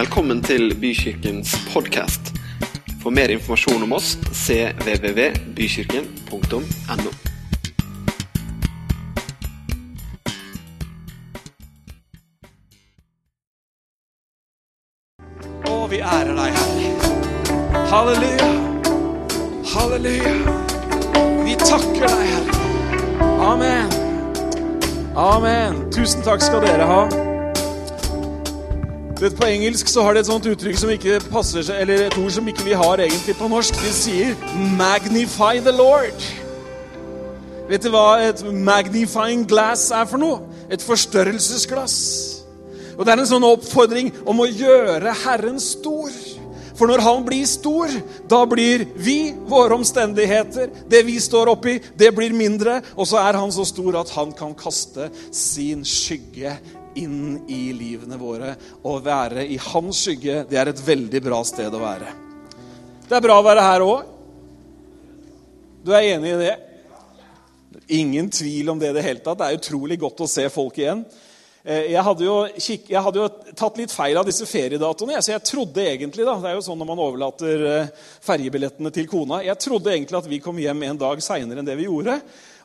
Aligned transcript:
Velkommen 0.00 0.38
til 0.40 0.72
Bykirkens 0.80 1.52
podkast. 1.74 2.32
For 3.02 3.10
mer 3.12 3.28
informasjon 3.34 3.82
om 3.84 3.92
oss 3.92 4.14
cvvvbykirken.no. 4.32 7.10
Å, 15.68 15.88
vi 15.92 16.00
ærer 16.00 16.32
deg, 16.32 16.56
Herre. 16.56 17.84
Halleluja. 17.92 18.48
Halleluja. 19.76 20.32
Vi 21.44 21.52
takker 21.60 22.08
deg, 22.08 22.24
Herre. 22.32 22.56
Amen. 23.52 23.92
Amen. 25.12 25.92
Tusen 25.92 26.24
takk 26.24 26.40
skal 26.48 26.64
dere 26.64 26.88
ha. 26.88 27.29
Du 29.20 29.26
vet, 29.26 29.36
På 29.36 29.46
engelsk 29.46 29.88
så 29.88 30.00
har 30.00 30.14
de 30.16 30.22
et 30.22 30.28
sånt 30.30 30.46
uttrykk 30.48 30.78
som 30.80 30.90
ikke 30.94 31.18
passer 31.28 31.60
seg, 31.66 31.82
eller 31.82 32.06
et 32.06 32.14
ord 32.16 32.30
som 32.32 32.46
ikke 32.48 32.64
vi 32.64 32.72
har 32.72 33.02
egentlig 33.04 33.34
på 33.36 33.50
norsk. 33.52 33.76
De 33.76 33.92
sier 33.92 34.32
'magnify 34.78 35.60
the 35.60 35.74
Lord'. 35.76 36.24
Vet 37.68 37.82
du 37.84 37.90
hva 37.90 38.16
et 38.30 38.40
magnifying 38.52 39.44
glass 39.48 39.90
er 39.90 40.06
for 40.06 40.16
noe? 40.16 40.40
Et 40.70 40.80
forstørrelsesglass. 40.80 41.98
Og 42.96 43.04
det 43.04 43.12
er 43.12 43.20
en 43.20 43.26
sånn 43.26 43.44
oppfordring 43.44 44.10
om 44.26 44.40
å 44.40 44.48
gjøre 44.48 45.12
Herren 45.12 45.60
stor. 45.60 46.08
For 46.74 46.86
når 46.86 47.00
Han 47.00 47.24
blir 47.24 47.44
stor, 47.46 47.88
da 48.30 48.46
blir 48.46 48.86
vi, 48.96 49.34
våre 49.48 49.74
omstendigheter, 49.74 50.70
det 50.88 51.06
vi 51.06 51.20
står 51.20 51.48
oppi, 51.48 51.78
det 51.98 52.14
blir 52.14 52.32
mindre. 52.32 52.80
Og 52.96 53.06
så 53.06 53.16
er 53.16 53.36
Han 53.36 53.52
så 53.52 53.64
stor 53.64 54.00
at 54.00 54.10
Han 54.10 54.32
kan 54.32 54.54
kaste 54.54 55.10
sin 55.30 55.84
skygge 55.84 56.56
inn 56.98 57.44
i 57.50 57.70
livene 57.76 58.18
våre. 58.20 58.54
Å 58.82 58.96
være 59.04 59.44
i 59.46 59.58
Hans 59.70 60.04
skygge, 60.06 60.44
det 60.50 60.58
er 60.58 60.72
et 60.72 60.82
veldig 60.86 61.22
bra 61.24 61.42
sted 61.46 61.74
å 61.74 61.82
være. 61.82 62.12
Det 63.08 63.16
er 63.18 63.24
bra 63.24 63.38
å 63.40 63.46
være 63.46 63.66
her 63.66 63.84
òg. 63.86 64.10
Du 65.84 65.94
er 65.96 66.12
enig 66.14 66.34
i 66.34 66.42
det? 66.42 66.54
Ingen 67.96 68.28
tvil 68.30 68.68
om 68.70 68.78
det 68.78 68.90
i 68.90 68.96
det 68.98 69.02
hele 69.06 69.22
tatt. 69.24 69.38
Det 69.40 69.48
er 69.48 69.58
utrolig 69.58 69.98
godt 69.98 70.22
å 70.22 70.28
se 70.30 70.44
folk 70.52 70.78
igjen. 70.78 71.02
Eh, 71.64 71.90
Jeg 71.92 72.04
hadde, 72.04 72.24
jo, 72.24 72.36
jeg 72.56 73.02
hadde 73.04 73.20
jo 73.20 73.28
tatt 73.56 73.80
litt 73.80 73.92
feil 73.92 74.18
av 74.20 74.28
disse 74.28 74.46
feriedatoene. 74.48 75.20
Så 75.22 75.32
jeg 75.34 75.44
trodde 75.48 75.84
egentlig, 75.84 76.24
da, 76.24 76.36
Det 76.38 76.50
er 76.50 76.54
jo 76.58 76.66
sånn 76.68 76.78
når 76.78 76.90
man 76.92 77.02
overlater 77.06 77.66
eh, 77.72 77.90
ferjebillettene 78.24 78.92
til 78.94 79.08
kona 79.10 79.42
Jeg 79.44 79.58
trodde 79.58 79.92
egentlig 79.92 80.18
at 80.20 80.30
vi 80.30 80.40
kom 80.40 80.58
hjem 80.58 80.82
en 80.88 81.00
dag 81.00 81.20
seinere 81.24 81.60
enn 81.60 81.68
det 81.68 81.76
vi 81.80 81.88
gjorde. 81.88 82.20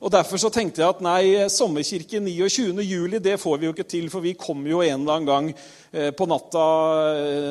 Og 0.05 0.11
Derfor 0.13 0.37
så 0.37 0.51
tenkte 0.53 0.83
jeg 0.83 0.93
at 0.93 0.99
nei, 1.01 1.47
sommerkirke 1.49 2.19
29. 2.21 2.83
juli 2.85 3.17
det 3.17 3.39
får 3.41 3.55
vi 3.57 3.65
jo 3.65 3.71
ikke 3.73 3.87
til, 3.89 4.05
for 4.13 4.21
vi 4.21 4.35
kommer 4.37 4.69
jo 4.69 4.83
en 4.85 4.99
eller 4.99 5.15
annen 5.15 5.29
gang 5.31 5.47
eh, 5.49 6.11
på 6.13 6.27
natta, 6.29 6.65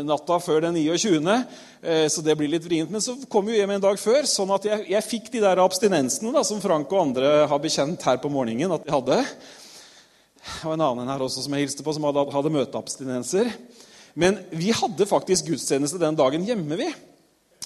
natta 0.06 0.36
før 0.38 0.68
den 0.68 0.78
29. 0.78 1.34
eh, 1.82 2.06
Så 2.06 2.22
det 2.22 2.36
blir 2.38 2.52
litt 2.52 2.62
vrient. 2.62 2.92
Men 2.94 3.02
så 3.02 3.16
kom 3.26 3.48
vi 3.48 3.56
jo 3.56 3.58
hjem 3.58 3.74
en 3.74 3.82
dag 3.82 3.98
før, 3.98 4.22
sånn 4.30 4.54
at 4.54 4.70
jeg, 4.70 4.86
jeg 4.94 5.08
fikk 5.08 5.32
de 5.34 5.42
der 5.42 5.64
abstinensene 5.64 6.30
da, 6.30 6.46
som 6.46 6.62
Frank 6.62 6.94
og 6.94 7.02
andre 7.08 7.34
har 7.50 7.64
bekjent 7.66 8.06
her 8.06 8.22
på 8.22 8.30
morgenen 8.30 8.78
at 8.78 8.86
de 8.86 8.94
hadde. 9.00 9.20
Var 10.62 10.78
en 10.78 10.88
annen 10.92 11.10
her 11.10 11.26
også 11.26 11.42
som 11.42 11.58
jeg 11.58 11.66
hilste 11.66 11.82
på, 11.82 11.98
som 11.98 12.06
hadde, 12.06 12.28
hadde 12.38 12.54
møteabstinenser. 12.54 13.50
Men 14.14 14.38
vi 14.54 14.70
hadde 14.70 15.10
faktisk 15.10 15.50
gudstjeneste 15.50 15.98
den 15.98 16.22
dagen 16.22 16.46
hjemme, 16.46 16.78
vi. 16.78 16.92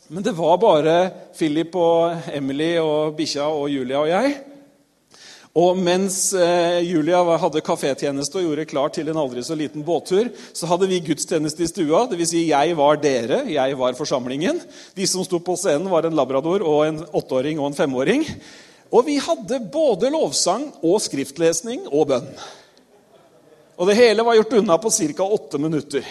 Men 0.09 0.25
det 0.25 0.33
var 0.33 0.57
bare 0.63 1.01
Philip 1.37 1.77
og 1.77 2.31
Emily 2.33 2.79
og 2.81 3.19
bikkja 3.19 3.53
og 3.53 3.69
Julia 3.69 4.01
og 4.01 4.17
jeg. 4.17 4.39
Og 5.59 5.79
mens 5.81 6.17
eh, 6.37 6.85
Julia 6.87 7.19
hadde 7.43 7.65
kafétjeneste 7.67 8.39
og 8.39 8.45
gjorde 8.45 8.67
klar 8.69 8.93
til 8.95 9.09
en 9.11 9.19
aldri 9.19 9.43
så 9.43 9.57
liten 9.59 9.83
båttur, 9.83 10.29
så 10.55 10.69
hadde 10.71 10.87
vi 10.91 11.01
gudstjeneste 11.09 11.65
i 11.65 11.71
stua. 11.71 12.05
Dvs. 12.11 12.31
Si 12.31 12.45
jeg 12.51 12.77
var 12.79 13.01
dere, 13.03 13.41
jeg 13.51 13.79
var 13.81 13.99
forsamlingen. 13.99 14.61
De 14.95 15.09
som 15.11 15.25
sto 15.27 15.41
på 15.43 15.57
scenen, 15.59 15.91
var 15.91 16.07
en 16.07 16.19
labrador 16.19 16.63
og 16.63 16.85
en 16.87 17.03
åtteåring 17.03 17.59
og 17.59 17.73
en 17.73 17.79
femåring. 17.81 18.27
Og 18.95 19.05
vi 19.09 19.19
hadde 19.21 19.65
både 19.73 20.13
lovsang 20.15 20.69
og 20.79 21.01
skriftlesning 21.03 21.89
og 21.91 22.07
bønn. 22.13 22.31
Og 23.79 23.91
det 23.91 23.99
hele 23.99 24.25
var 24.27 24.39
gjort 24.39 24.59
unna 24.61 24.79
på 24.79 24.91
ca. 24.95 25.25
åtte 25.25 25.59
minutter. 25.59 26.07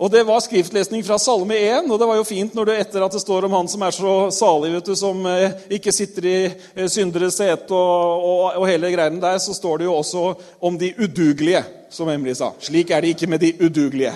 Og 0.00 0.08
Det 0.10 0.22
var 0.24 0.40
skriftlesning 0.40 1.02
fra 1.04 1.18
Salme 1.20 1.58
1, 1.60 1.90
og 1.92 1.98
det 2.00 2.06
var 2.08 2.16
jo 2.16 2.24
fint 2.24 2.54
når 2.56 2.70
det 2.70 2.76
etter 2.80 3.02
at 3.04 3.12
det 3.12 3.20
står 3.20 3.44
om 3.44 3.56
han 3.58 3.66
som 3.68 3.82
er 3.84 3.92
så 3.92 4.12
salig, 4.32 4.70
vet 4.72 4.86
du, 4.88 4.94
som 4.96 5.26
eh, 5.28 5.58
ikke 5.76 5.92
sitter 5.92 6.28
i 6.30 6.36
eh, 6.48 6.86
synderes 6.88 7.36
sete 7.36 7.76
og, 7.76 8.24
og, 8.24 8.46
og 8.62 8.64
hele 8.70 8.88
greiene 8.94 9.20
der, 9.20 9.36
så 9.44 9.52
står 9.52 9.82
det 9.82 9.90
jo 9.90 9.98
også 9.98 10.22
om 10.64 10.78
de 10.80 10.88
udugelige, 10.96 11.60
som 11.92 12.08
Emily 12.08 12.32
sa. 12.38 12.48
Slik 12.64 12.94
er 12.96 13.04
det 13.04 13.12
ikke 13.12 13.28
med 13.28 13.44
de 13.44 13.52
udugelige. 13.60 14.14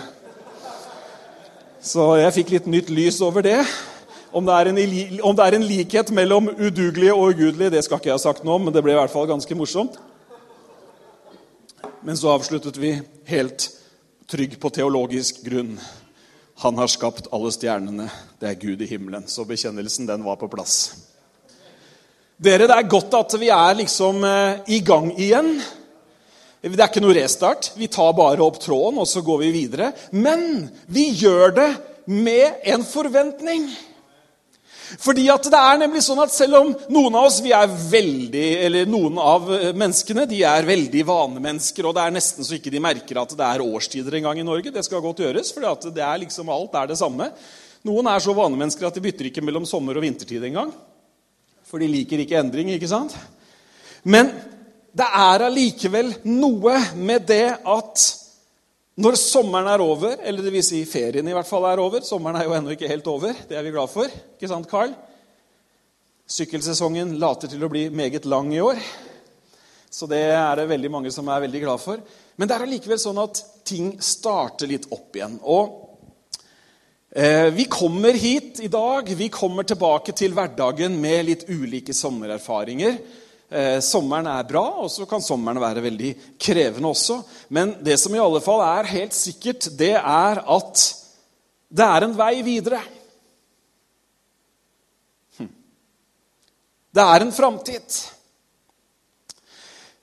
Så 1.84 2.08
jeg 2.16 2.32
fikk 2.38 2.56
litt 2.56 2.72
nytt 2.78 2.88
lys 2.88 3.20
over 3.20 3.44
det. 3.44 3.60
Om 4.32 4.48
det, 4.48 4.56
er 4.56 4.72
en, 4.72 4.82
om 5.20 5.36
det 5.36 5.44
er 5.44 5.60
en 5.60 5.68
likhet 5.68 6.16
mellom 6.16 6.48
udugelige 6.48 7.12
og 7.12 7.36
ugudelige, 7.36 7.74
det 7.76 7.84
skal 7.84 8.00
ikke 8.00 8.14
jeg 8.14 8.16
ha 8.16 8.24
sagt 8.24 8.40
noe 8.40 8.56
om, 8.56 8.70
men 8.70 8.72
det 8.72 8.80
ble 8.80 8.96
i 8.96 9.02
hvert 9.02 9.12
fall 9.12 9.28
ganske 9.28 9.60
morsomt. 9.60 10.00
Men 12.00 12.16
så 12.16 12.32
avsluttet 12.32 12.80
vi 12.80 12.96
helt 13.28 13.68
trygg 14.34 14.56
på 14.60 14.70
teologisk 14.74 15.44
grunn. 15.46 15.76
Han 16.58 16.78
har 16.78 16.90
skapt 16.90 17.28
alle 17.34 17.52
stjernene. 17.54 18.08
Det 18.42 18.48
er 18.50 18.58
Gud 18.58 18.80
i 18.82 18.88
himmelen. 18.90 19.28
Så 19.30 19.44
bekjennelsen, 19.46 20.08
den 20.10 20.24
var 20.26 20.40
på 20.40 20.48
plass. 20.50 20.96
Dere, 22.42 22.66
det 22.66 22.74
er 22.74 22.90
godt 22.90 23.14
at 23.14 23.36
vi 23.38 23.52
er 23.54 23.76
liksom 23.78 24.24
eh, 24.26 24.64
i 24.74 24.80
gang 24.82 25.12
igjen. 25.14 25.52
Det 26.64 26.74
er 26.80 26.88
ikke 26.88 27.04
noe 27.04 27.14
restart. 27.14 27.70
Vi 27.78 27.86
tar 27.92 28.10
bare 28.18 28.42
opp 28.42 28.58
tråden, 28.58 28.98
og 28.98 29.06
så 29.06 29.22
går 29.22 29.38
vi 29.44 29.52
videre. 29.54 29.92
Men 30.10 30.66
vi 30.90 31.12
gjør 31.14 31.54
det 31.60 31.70
med 32.10 32.66
en 32.74 32.82
forventning. 32.88 33.68
Fordi 35.00 35.24
at 35.32 35.46
det 35.50 35.60
er 35.60 35.80
nemlig 35.80 36.02
sånn 36.04 36.20
at 36.22 36.32
Selv 36.34 36.58
om 36.58 36.72
noen 36.92 37.16
av 37.16 37.28
oss 37.28 37.40
vi 37.44 37.52
er 37.56 37.68
veldig, 37.68 38.46
eller 38.66 38.88
noen 38.90 39.18
av 39.22 39.48
menneskene 39.76 40.26
de 40.30 40.42
er 40.46 40.66
veldig 40.68 41.04
vanemennesker, 41.08 41.86
og 41.88 41.94
det 41.96 42.04
er 42.04 42.14
nesten 42.16 42.46
så 42.46 42.56
ikke 42.58 42.72
de 42.72 42.82
merker 42.82 43.20
at 43.20 43.34
det 43.36 43.46
er 43.46 43.64
årstider 43.64 44.18
en 44.18 44.28
gang 44.28 44.40
i 44.40 44.46
Norge. 44.46 44.72
Det 44.74 44.84
skal 44.86 45.04
godt 45.04 45.22
gjøres, 45.24 45.52
for 45.54 45.64
det 45.90 46.04
er 46.04 46.24
liksom 46.24 46.50
alt 46.52 46.74
er 46.80 46.90
det 46.90 46.98
samme. 47.00 47.30
Noen 47.84 48.08
er 48.08 48.24
så 48.24 48.34
vanemennesker 48.36 48.88
at 48.88 48.96
de 48.96 49.04
bytter 49.04 49.28
ikke 49.28 49.44
mellom 49.44 49.66
sommer- 49.68 49.98
og 50.00 50.04
vintertid 50.06 50.44
engang. 50.48 50.72
For 51.68 51.82
de 51.82 51.88
liker 51.90 52.20
ikke 52.22 52.38
endring, 52.40 52.70
ikke 52.74 52.90
sant? 52.90 53.16
Men 54.04 54.30
det 54.94 55.06
er 55.06 55.46
allikevel 55.48 56.12
noe 56.28 56.76
med 56.96 57.26
det 57.28 57.56
at 57.58 58.04
når 58.94 59.16
sommeren 59.18 59.66
er 59.66 59.82
over, 59.82 60.20
eller 60.22 60.52
vil 60.54 60.62
si 60.62 60.84
ferien 60.86 61.26
i 61.26 61.34
hvert 61.34 61.48
fall 61.48 61.64
er 61.66 61.80
over 61.82 62.04
Sommeren 62.06 62.38
er 62.38 62.46
jo 62.46 62.54
ennå 62.54 62.76
ikke 62.76 62.90
helt 62.90 63.08
over. 63.10 63.34
Det 63.48 63.56
er 63.58 63.64
vi 63.66 63.72
glad 63.74 63.90
for. 63.90 64.06
Ikke 64.06 64.50
sant, 64.50 64.68
Carl? 64.70 64.94
Sykkelsesongen 66.30 67.16
later 67.18 67.50
til 67.50 67.64
å 67.66 67.70
bli 67.72 67.88
meget 67.90 68.28
lang 68.30 68.52
i 68.54 68.62
år. 68.62 68.78
Så 69.90 70.06
det 70.10 70.22
er 70.30 70.60
det 70.60 70.68
veldig 70.70 70.92
mange 70.94 71.10
som 71.14 71.26
er 71.30 71.42
veldig 71.42 71.64
glad 71.64 71.82
for. 71.82 71.98
Men 72.38 72.50
det 72.50 72.54
er 72.54 72.66
allikevel 72.68 73.00
sånn 73.02 73.18
at 73.22 73.42
ting 73.66 73.92
starter 74.02 74.70
litt 74.70 74.86
opp 74.94 75.18
igjen. 75.18 75.36
Og 75.42 75.74
eh, 77.10 77.50
vi 77.54 77.66
kommer 77.70 78.14
hit 78.14 78.62
i 78.62 78.70
dag. 78.70 79.10
Vi 79.10 79.28
kommer 79.30 79.66
tilbake 79.66 80.14
til 80.14 80.38
hverdagen 80.38 80.94
med 81.02 81.28
litt 81.32 81.46
ulike 81.50 81.94
sommererfaringer. 81.94 82.98
Eh, 83.50 83.78
sommeren 83.84 84.26
er 84.30 84.46
bra, 84.48 84.64
og 84.82 84.90
så 84.90 85.04
kan 85.08 85.22
sommeren 85.22 85.60
være 85.62 85.82
veldig 85.84 86.12
krevende 86.40 86.90
også. 86.90 87.20
Men 87.52 87.76
det 87.84 87.98
som 88.00 88.14
i 88.14 88.22
alle 88.22 88.40
fall 88.44 88.62
er 88.64 88.92
helt 88.94 89.16
sikkert, 89.16 89.68
det 89.76 89.94
er 89.98 90.40
at 90.40 90.84
det 91.74 91.84
er 91.84 92.06
en 92.06 92.16
vei 92.16 92.34
videre. 92.46 92.80
Hm. 95.38 95.50
Det 96.94 97.04
er 97.04 97.26
en 97.26 97.34
framtid. 97.34 98.00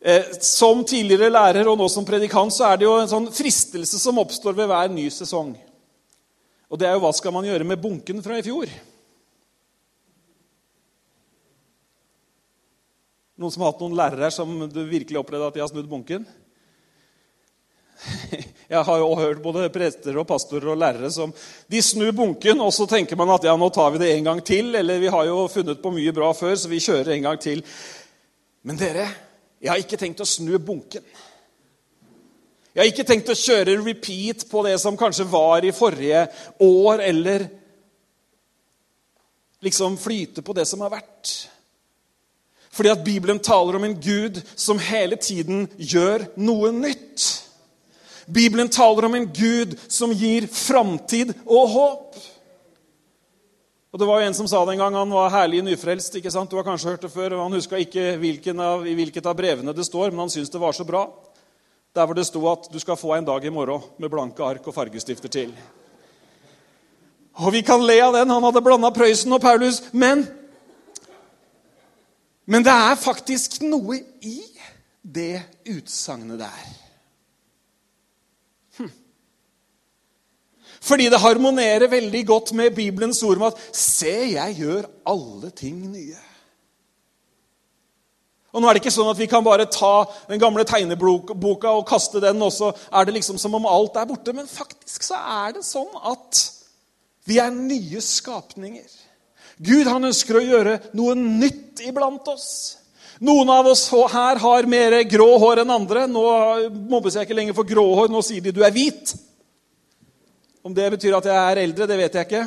Eh, 0.02 0.32
som 0.42 0.86
tidligere 0.86 1.30
lærer 1.30 1.68
og 1.70 1.78
nå 1.78 1.90
som 1.94 2.06
predikant 2.06 2.54
så 2.54 2.72
er 2.72 2.80
det 2.82 2.88
jo 2.88 2.96
en 2.98 3.10
sånn 3.10 3.28
fristelse 3.34 4.00
som 4.02 4.18
oppstår 4.18 4.56
ved 4.58 4.70
hver 4.72 4.90
ny 4.94 5.06
sesong. 5.14 5.52
Og 6.72 6.80
det 6.80 6.88
er 6.88 6.96
jo 6.96 7.04
hva 7.04 7.12
skal 7.14 7.36
man 7.36 7.46
gjøre 7.46 7.68
med 7.68 7.82
bunken 7.82 8.24
fra 8.26 8.40
i 8.40 8.46
fjor? 8.46 8.72
Noen 13.42 13.50
som 13.50 13.64
har 13.64 13.72
hatt 13.72 13.80
noen 13.82 13.98
lærere 13.98 14.28
som 14.30 14.50
du 14.70 14.84
virkelig 14.86 15.18
opplevde 15.18 15.48
at 15.50 15.56
de 15.56 15.62
har 15.64 15.70
snudd 15.72 15.88
bunken? 15.90 16.28
Jeg 18.72 18.84
har 18.86 19.00
jo 19.02 19.08
hørt 19.18 19.42
både 19.42 19.70
prester 19.74 20.20
og 20.22 20.28
pastorer 20.30 20.70
og 20.74 20.78
lærere 20.78 21.10
som 21.14 21.34
de 21.70 21.82
snur 21.82 22.12
bunken, 22.18 22.62
og 22.62 22.70
så 22.76 22.86
tenker 22.90 23.18
man 23.18 23.34
at 23.34 23.48
ja, 23.50 23.56
nå 23.58 23.70
tar 23.74 23.90
vi 23.96 24.02
det 24.04 24.12
en 24.14 24.28
gang 24.30 24.42
til. 24.46 24.70
Eller 24.78 25.02
vi 25.02 25.10
har 25.10 25.26
jo 25.26 25.48
funnet 25.50 25.82
på 25.82 25.94
mye 25.96 26.14
bra 26.14 26.30
før, 26.38 26.54
så 26.54 26.70
vi 26.70 26.84
kjører 26.86 27.16
en 27.16 27.26
gang 27.26 27.42
til. 27.42 27.64
Men 28.62 28.78
dere, 28.78 29.08
jeg 29.58 29.72
har 29.74 29.82
ikke 29.82 30.00
tenkt 30.00 30.22
å 30.22 30.30
snu 30.30 30.54
bunken. 30.62 31.06
Jeg 32.72 32.80
har 32.80 32.92
ikke 32.92 33.08
tenkt 33.10 33.34
å 33.34 33.36
kjøre 33.36 33.80
repeat 33.82 34.46
på 34.52 34.62
det 34.70 34.78
som 34.80 35.00
kanskje 35.00 35.26
var 35.34 35.66
i 35.66 35.74
forrige 35.76 36.28
år, 36.62 37.02
eller 37.10 37.50
liksom 39.66 39.98
flyte 40.00 40.46
på 40.46 40.56
det 40.56 40.70
som 40.70 40.86
har 40.86 40.94
vært. 40.94 41.34
Fordi 42.72 42.90
at 42.90 43.04
Bibelen 43.04 43.40
taler 43.40 43.76
om 43.76 43.84
en 43.84 43.98
Gud 44.00 44.40
som 44.56 44.80
hele 44.80 45.18
tiden 45.20 45.66
gjør 45.76 46.30
noe 46.40 46.72
nytt. 46.72 47.26
Bibelen 48.32 48.70
taler 48.72 49.06
om 49.06 49.16
en 49.18 49.28
Gud 49.28 49.76
som 49.92 50.14
gir 50.16 50.48
framtid 50.48 51.34
og 51.46 51.74
håp. 51.74 52.22
Og 53.92 54.00
det 54.00 54.08
var 54.08 54.22
jo 54.22 54.28
En 54.28 54.34
som 54.34 54.48
sa 54.48 54.64
det 54.66 54.78
en 54.78 54.86
gang, 54.86 54.96
han 54.96 55.12
var 55.12 55.34
herlig 55.34 55.64
nyfrelst. 55.64 56.16
ikke 56.16 56.32
sant? 56.32 56.50
Du 56.50 56.56
har 56.56 56.64
kanskje 56.64 56.90
hørt 56.90 57.02
det 57.02 57.12
før, 57.12 57.34
og 57.34 57.44
Han 57.44 57.60
huska 57.60 57.76
ikke 57.76 58.16
av, 58.60 58.88
i 58.88 58.96
hvilket 58.96 59.26
av 59.26 59.36
brevene 59.36 59.74
det 59.74 59.86
står, 59.86 60.12
men 60.12 60.20
han 60.20 60.30
syntes 60.30 60.50
det 60.50 60.62
var 60.62 60.72
så 60.72 60.86
bra. 60.86 61.10
Der 61.94 62.06
hvor 62.06 62.16
det 62.16 62.26
sto 62.26 62.48
at 62.48 62.70
'du 62.72 62.80
skal 62.80 62.96
få 62.96 63.18
en 63.18 63.26
dag 63.26 63.44
i 63.44 63.50
morgen 63.50 63.82
med 64.00 64.10
blanke 64.10 64.44
ark 64.44 64.68
og 64.68 64.74
fargestifter 64.74 65.28
til'. 65.28 65.52
Og 67.34 67.52
vi 67.54 67.62
kan 67.62 67.86
le 67.86 68.02
av 68.02 68.14
den. 68.14 68.30
Han 68.30 68.44
hadde 68.44 68.62
blanda 68.62 68.90
Prøysen 68.90 69.34
og 69.34 69.42
Paulus. 69.42 69.82
Men, 69.92 70.28
men 72.52 72.66
det 72.68 72.74
er 72.74 72.98
faktisk 73.00 73.62
noe 73.64 73.96
i 74.28 74.40
det 75.02 75.40
utsagnet 75.72 76.42
der. 76.42 76.66
Hm. 78.78 78.90
Fordi 80.82 81.08
det 81.14 81.22
harmonerer 81.22 81.88
veldig 81.92 82.26
godt 82.28 82.52
med 82.58 82.76
Bibelens 82.76 83.24
ord 83.24 83.40
om 83.40 83.48
at 83.52 83.62
'Se, 83.72 84.34
jeg 84.34 84.56
gjør 84.58 84.90
alle 85.06 85.50
ting 85.50 85.86
nye'. 85.96 86.28
Og 88.52 88.62
nå 88.62 88.68
er 88.68 88.74
det 88.74 88.82
ikke 88.84 88.92
sånn 88.92 89.10
at 89.10 89.18
Vi 89.18 89.30
kan 89.32 89.44
bare 89.44 89.66
ta 89.66 90.06
den 90.28 90.40
gamle 90.40 90.66
tegneboka 90.68 91.70
og 91.70 91.86
kaste 91.88 92.20
den, 92.20 92.42
og 92.42 92.52
så 92.52 92.74
er 92.92 93.06
det 93.06 93.14
liksom 93.14 93.38
som 93.38 93.56
om 93.56 93.66
alt 93.66 93.96
er 93.96 94.06
borte. 94.06 94.34
Men 94.34 94.48
faktisk 94.48 95.04
så 95.04 95.16
er 95.16 95.52
det 95.56 95.64
sånn 95.66 95.94
at 96.04 96.52
vi 97.26 97.38
er 97.38 97.50
nye 97.50 98.02
skapninger. 98.02 98.90
Gud 99.62 99.88
han 99.88 100.10
ønsker 100.10 100.40
å 100.40 100.44
gjøre 100.46 100.78
noe 100.98 101.14
nytt 101.18 101.84
iblant 101.86 102.28
oss. 102.32 102.48
Noen 103.22 103.52
av 103.54 103.68
oss 103.70 103.84
her 103.92 104.40
har 104.42 104.66
mer 104.70 104.96
grå 105.06 105.28
hår 105.38 105.62
enn 105.62 105.74
andre. 105.74 106.08
Nå 106.10 106.24
mobbes 106.90 107.18
jeg 107.18 107.28
ikke 107.28 107.38
lenger 107.38 107.58
for 107.58 107.70
grå 107.70 107.84
hår. 108.00 108.10
Nå 108.10 108.24
sier 108.26 108.42
de 108.42 108.54
du 108.56 108.64
er 108.66 108.74
hvit. 108.74 109.14
Om 110.66 110.74
det 110.74 110.88
betyr 110.96 111.18
at 111.18 111.28
jeg 111.30 111.38
er 111.38 111.62
eldre, 111.62 111.86
det 111.90 111.98
vet 112.00 112.18
jeg 112.18 112.28
ikke. 112.30 112.46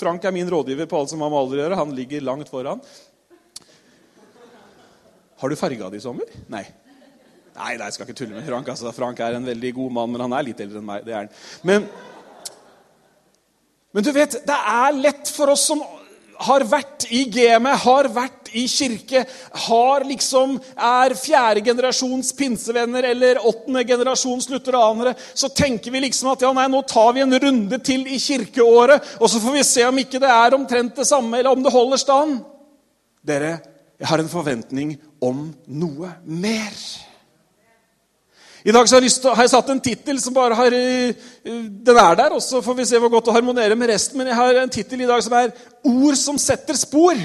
Frank 0.00 0.24
er 0.24 0.32
min 0.34 0.48
rådgiver 0.50 0.88
på 0.88 0.98
alt 0.98 1.12
som 1.12 1.20
har 1.20 1.32
med 1.32 1.42
alder 1.42 1.58
å 1.58 1.62
gjøre. 1.62 1.80
Han 1.82 1.92
ligger 1.96 2.24
langt 2.24 2.48
foran. 2.52 2.80
Har 5.40 5.52
du 5.52 5.56
farga 5.60 5.90
det 5.92 6.00
i 6.00 6.04
sommer? 6.04 6.32
Nei. 6.48 6.64
Nei, 7.54 7.74
jeg 7.76 7.94
skal 7.94 8.08
ikke 8.08 8.16
tulle 8.18 8.38
med 8.38 8.48
Frank. 8.48 8.70
Altså, 8.72 8.92
Frank 8.96 9.20
er 9.22 9.36
en 9.36 9.46
veldig 9.46 9.74
god 9.76 9.92
mann, 9.98 10.14
men 10.14 10.24
han 10.24 10.34
er 10.34 10.48
litt 10.48 10.62
eldre 10.64 10.80
enn 10.80 10.88
meg. 10.88 11.04
det 11.04 11.12
er 11.12 11.20
han. 11.20 11.34
Men, 11.68 11.84
men 13.94 14.08
du 14.08 14.10
vet, 14.16 14.40
det 14.48 14.56
er 14.72 14.96
lett 14.96 15.30
for 15.30 15.52
oss 15.52 15.68
som 15.68 15.84
har 16.46 16.64
vært 16.68 17.06
i 17.14 17.24
gamet, 17.32 17.78
har 17.84 18.08
vært 18.12 18.50
i 18.54 18.64
kirke, 18.70 19.24
har 19.66 20.04
liksom, 20.06 20.56
er 20.74 21.14
fjerde 21.18 21.62
generasjons 21.66 22.32
pinsevenner 22.38 23.08
eller 23.10 23.42
åttende 23.42 23.84
generasjons 23.86 24.48
lutheranere, 24.52 25.14
så 25.34 25.50
tenker 25.50 25.94
vi 25.94 26.04
liksom 26.06 26.32
at 26.32 26.44
ja, 26.46 26.52
nei, 26.56 26.66
nå 26.70 26.82
tar 26.88 27.12
vi 27.16 27.24
en 27.24 27.38
runde 27.46 27.80
til 27.84 28.06
i 28.06 28.20
kirkeåret, 28.22 29.14
og 29.20 29.30
så 29.30 29.42
får 29.42 29.58
vi 29.58 29.64
se 29.66 29.86
om 29.88 30.02
ikke 30.02 30.22
det 30.22 30.30
er 30.30 30.58
omtrent 30.58 31.00
det 31.00 31.08
samme, 31.08 31.38
eller 31.38 31.54
om 31.54 31.64
det 31.64 31.74
holder 31.74 32.00
stand. 32.00 32.38
Dere, 33.24 33.56
jeg 33.98 34.10
har 34.10 34.20
en 34.20 34.30
forventning 34.30 34.96
om 35.24 35.48
noe 35.66 36.14
mer. 36.26 36.74
I 38.64 38.72
dag 38.72 38.88
har 38.88 39.02
jeg, 39.04 39.12
til, 39.12 39.28
har, 39.28 39.44
jeg 39.44 39.52
satt 39.52 39.70
en 39.74 39.80
tittel 39.84 40.18
som 40.24 40.32
bare 40.32 40.56
har 40.56 40.72
eh, 40.72 41.16
Den 41.44 41.98
er 42.00 42.14
der, 42.16 42.32
og 42.32 42.40
så 42.40 42.62
får 42.64 42.76
vi 42.78 42.86
se 42.88 43.00
hvor 43.00 43.10
godt 43.12 43.26
det 43.28 43.34
harmonerer 43.36 43.76
med 43.76 43.90
resten. 43.92 44.16
Men 44.16 44.30
jeg 44.30 44.38
har 44.38 44.60
en 44.62 44.72
tittel 44.72 45.02
i 45.04 45.08
dag 45.08 45.20
som 45.22 45.34
er 45.36 45.50
'Ord 45.84 46.16
som 46.16 46.38
setter 46.38 46.74
spor'. 46.74 47.20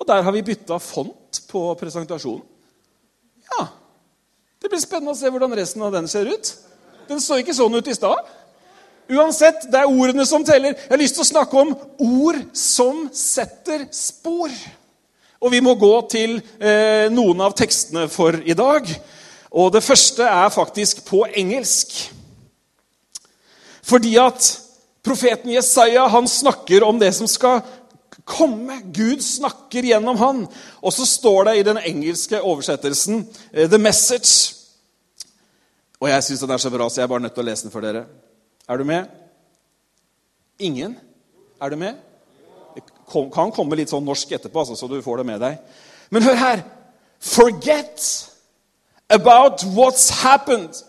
Og 0.00 0.06
der 0.08 0.22
har 0.22 0.32
vi 0.32 0.42
bytta 0.42 0.78
font 0.78 1.42
på 1.48 1.74
presentasjonen. 1.74 2.42
Ja, 3.52 3.66
Det 4.62 4.68
blir 4.68 4.80
spennende 4.80 5.12
å 5.12 5.16
se 5.16 5.30
hvordan 5.30 5.56
resten 5.56 5.82
av 5.82 5.92
den 5.92 6.08
ser 6.08 6.26
ut. 6.26 6.54
Den 7.08 7.20
så 7.20 7.38
ikke 7.38 7.54
sånn 7.54 7.74
ut 7.74 7.88
i 7.88 7.94
stad. 7.94 8.26
Uansett, 9.10 9.64
det 9.72 9.78
er 9.78 9.88
ordene 9.88 10.26
som 10.26 10.44
teller. 10.44 10.74
Jeg 10.74 10.90
har 10.90 10.98
lyst 10.98 11.14
til 11.14 11.22
å 11.24 11.30
snakke 11.30 11.56
om 11.56 11.72
ord 11.98 12.42
som 12.52 13.08
setter 13.12 13.86
spor. 13.90 14.50
Og 15.40 15.50
vi 15.50 15.62
må 15.64 15.74
gå 15.74 15.94
til 16.10 16.36
eh, 16.58 17.08
noen 17.10 17.40
av 17.40 17.54
tekstene 17.56 18.08
for 18.08 18.36
i 18.44 18.54
dag. 18.54 18.86
Og 19.50 19.72
det 19.74 19.82
første 19.82 20.22
er 20.22 20.48
faktisk 20.54 21.04
på 21.04 21.24
engelsk. 21.34 21.96
Fordi 23.82 24.14
at 24.22 24.46
profeten 25.02 25.50
Jesaja 25.50 26.06
han 26.12 26.28
snakker 26.28 26.84
om 26.86 27.00
det 27.00 27.10
som 27.16 27.26
skal 27.30 27.62
komme. 28.24 28.80
Gud 28.94 29.24
snakker 29.24 29.86
gjennom 29.86 30.18
han. 30.20 30.44
Og 30.82 30.94
så 30.94 31.06
står 31.06 31.50
det 31.50 31.56
i 31.58 31.66
den 31.66 31.78
engelske 31.82 32.40
oversettelsen 32.40 33.24
eh, 33.52 33.66
'The 33.68 33.78
Message'. 33.78 34.56
Og 36.00 36.08
jeg 36.08 36.24
syns 36.24 36.40
den 36.40 36.50
er 36.50 36.56
så 36.56 36.70
bra, 36.70 36.88
så 36.88 37.00
jeg 37.00 37.04
er 37.04 37.12
bare 37.12 37.20
nødt 37.20 37.34
til 37.34 37.42
å 37.42 37.48
lese 37.50 37.66
den 37.66 37.72
for 37.72 37.84
dere. 37.84 38.06
Er 38.68 38.78
du 38.78 38.84
med? 38.88 39.10
Ingen? 40.58 40.96
Er 41.60 41.68
du 41.68 41.76
med? 41.76 41.98
Det 42.74 42.82
kan 43.34 43.52
komme 43.52 43.76
litt 43.76 43.90
sånn 43.92 44.06
norsk 44.06 44.32
etterpå, 44.32 44.62
altså, 44.62 44.78
så 44.78 44.88
du 44.88 45.02
får 45.02 45.20
det 45.20 45.26
med 45.26 45.42
deg. 45.42 45.58
Men 46.10 46.24
hør 46.24 46.38
her. 46.40 46.62
Forget 47.20 48.29
about 49.10 49.62
what's 49.62 50.10
happened. 50.10 50.82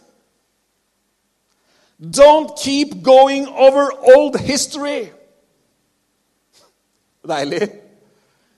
Don't 2.00 2.56
keep 2.58 3.04
going 3.04 3.48
over 3.48 3.92
old 4.16 4.40
history. 4.40 5.12
Deilig. 7.28 7.70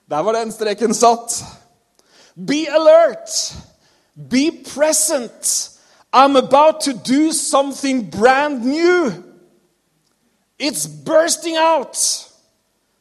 Der 0.09 0.23
var 0.23 0.31
den 0.31 0.51
streken 0.51 0.93
satt. 0.93 1.43
Be 2.35 2.67
alert. 2.69 3.55
Be 4.29 4.51
present. 4.75 5.69
I'm 6.13 6.35
about 6.35 6.81
to 6.81 6.93
do 6.93 7.31
something 7.31 8.09
brand 8.09 8.63
new. 8.63 9.23
It's 10.59 10.85
bursting 10.85 11.57
out. 11.57 11.97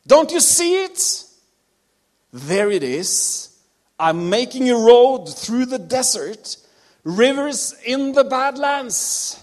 Don't 0.06 0.32
you 0.32 0.40
see 0.40 0.84
it? 0.84 1.24
There 2.32 2.70
it 2.70 2.82
is. 2.82 3.51
I'm 4.02 4.28
making 4.28 4.68
a 4.68 4.74
road 4.74 5.28
through 5.28 5.66
the 5.66 5.78
desert, 5.78 6.56
rivers 7.04 7.72
in 7.84 8.12
the 8.12 8.24
badlands. 8.24 9.38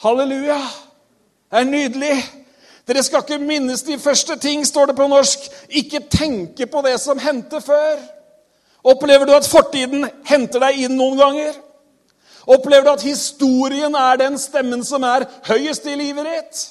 Halleluja! 0.00 0.60
Det 1.50 1.58
er 1.58 1.64
nydelig. 1.64 2.24
Dere 2.86 3.02
skal 3.02 3.24
ikke 3.24 3.38
minnes 3.42 3.82
de 3.82 3.98
første 3.98 4.36
ting, 4.38 4.66
står 4.66 4.86
det 4.86 4.96
på 4.96 5.06
norsk. 5.06 5.38
Ikke 5.68 6.00
tenke 6.10 6.66
på 6.66 6.82
det 6.86 7.00
som 7.00 7.18
hendte 7.18 7.60
før. 7.60 7.98
Opplever 8.84 9.26
du 9.26 9.34
at 9.34 9.48
fortiden 9.50 10.06
henter 10.30 10.62
deg 10.62 10.84
inn 10.86 10.94
noen 10.94 11.18
ganger? 11.18 11.58
Opplever 12.46 12.86
du 12.86 12.92
at 12.92 13.02
historien 13.02 13.98
er 13.98 14.22
den 14.22 14.38
stemmen 14.38 14.84
som 14.86 15.02
er 15.02 15.26
høyest 15.48 15.90
i 15.90 15.98
livet 15.98 16.30
ditt? 16.30 16.62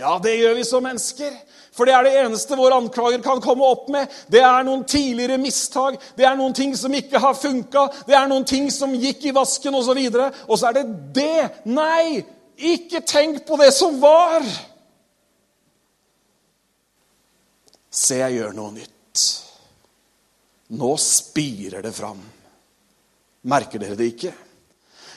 Ja, 0.00 0.16
det 0.24 0.38
gjør 0.38 0.56
vi 0.56 0.64
som 0.64 0.88
mennesker. 0.88 1.36
For 1.72 1.88
det 1.88 1.94
er 1.96 2.04
det 2.04 2.16
eneste 2.20 2.56
vår 2.58 2.74
anklager 2.76 3.22
kan 3.24 3.40
komme 3.40 3.64
opp 3.64 3.86
med. 3.92 4.10
Det 4.28 4.42
er 4.44 4.64
noen 4.66 4.84
tidligere 4.88 5.38
mistak, 5.40 5.96
det 6.18 6.26
er 6.28 6.36
noen 6.36 6.52
ting 6.56 6.74
som 6.76 6.92
ikke 6.92 7.20
har 7.22 7.38
funka, 7.38 7.86
det 8.08 8.16
er 8.18 8.28
noen 8.28 8.44
ting 8.48 8.68
som 8.72 8.92
gikk 8.92 9.24
i 9.30 9.32
vasken 9.36 9.78
osv. 9.78 9.96
Og, 9.96 10.12
så 10.12 10.28
og 10.48 10.60
så 10.60 10.68
er 10.68 10.78
det 10.80 10.86
det. 11.16 11.48
Nei, 11.72 12.20
ikke 12.72 13.00
tenk 13.08 13.46
på 13.48 13.56
det 13.60 13.70
som 13.76 13.96
var. 14.02 14.44
Se, 17.92 18.20
jeg 18.20 18.36
gjør 18.38 18.52
noe 18.56 18.74
nytt. 18.76 19.24
Nå 20.76 20.92
spirer 21.00 21.84
det 21.84 21.92
fram. 21.96 22.20
Merker 23.48 23.80
dere 23.82 23.96
det 23.98 24.12
ikke? 24.14 24.32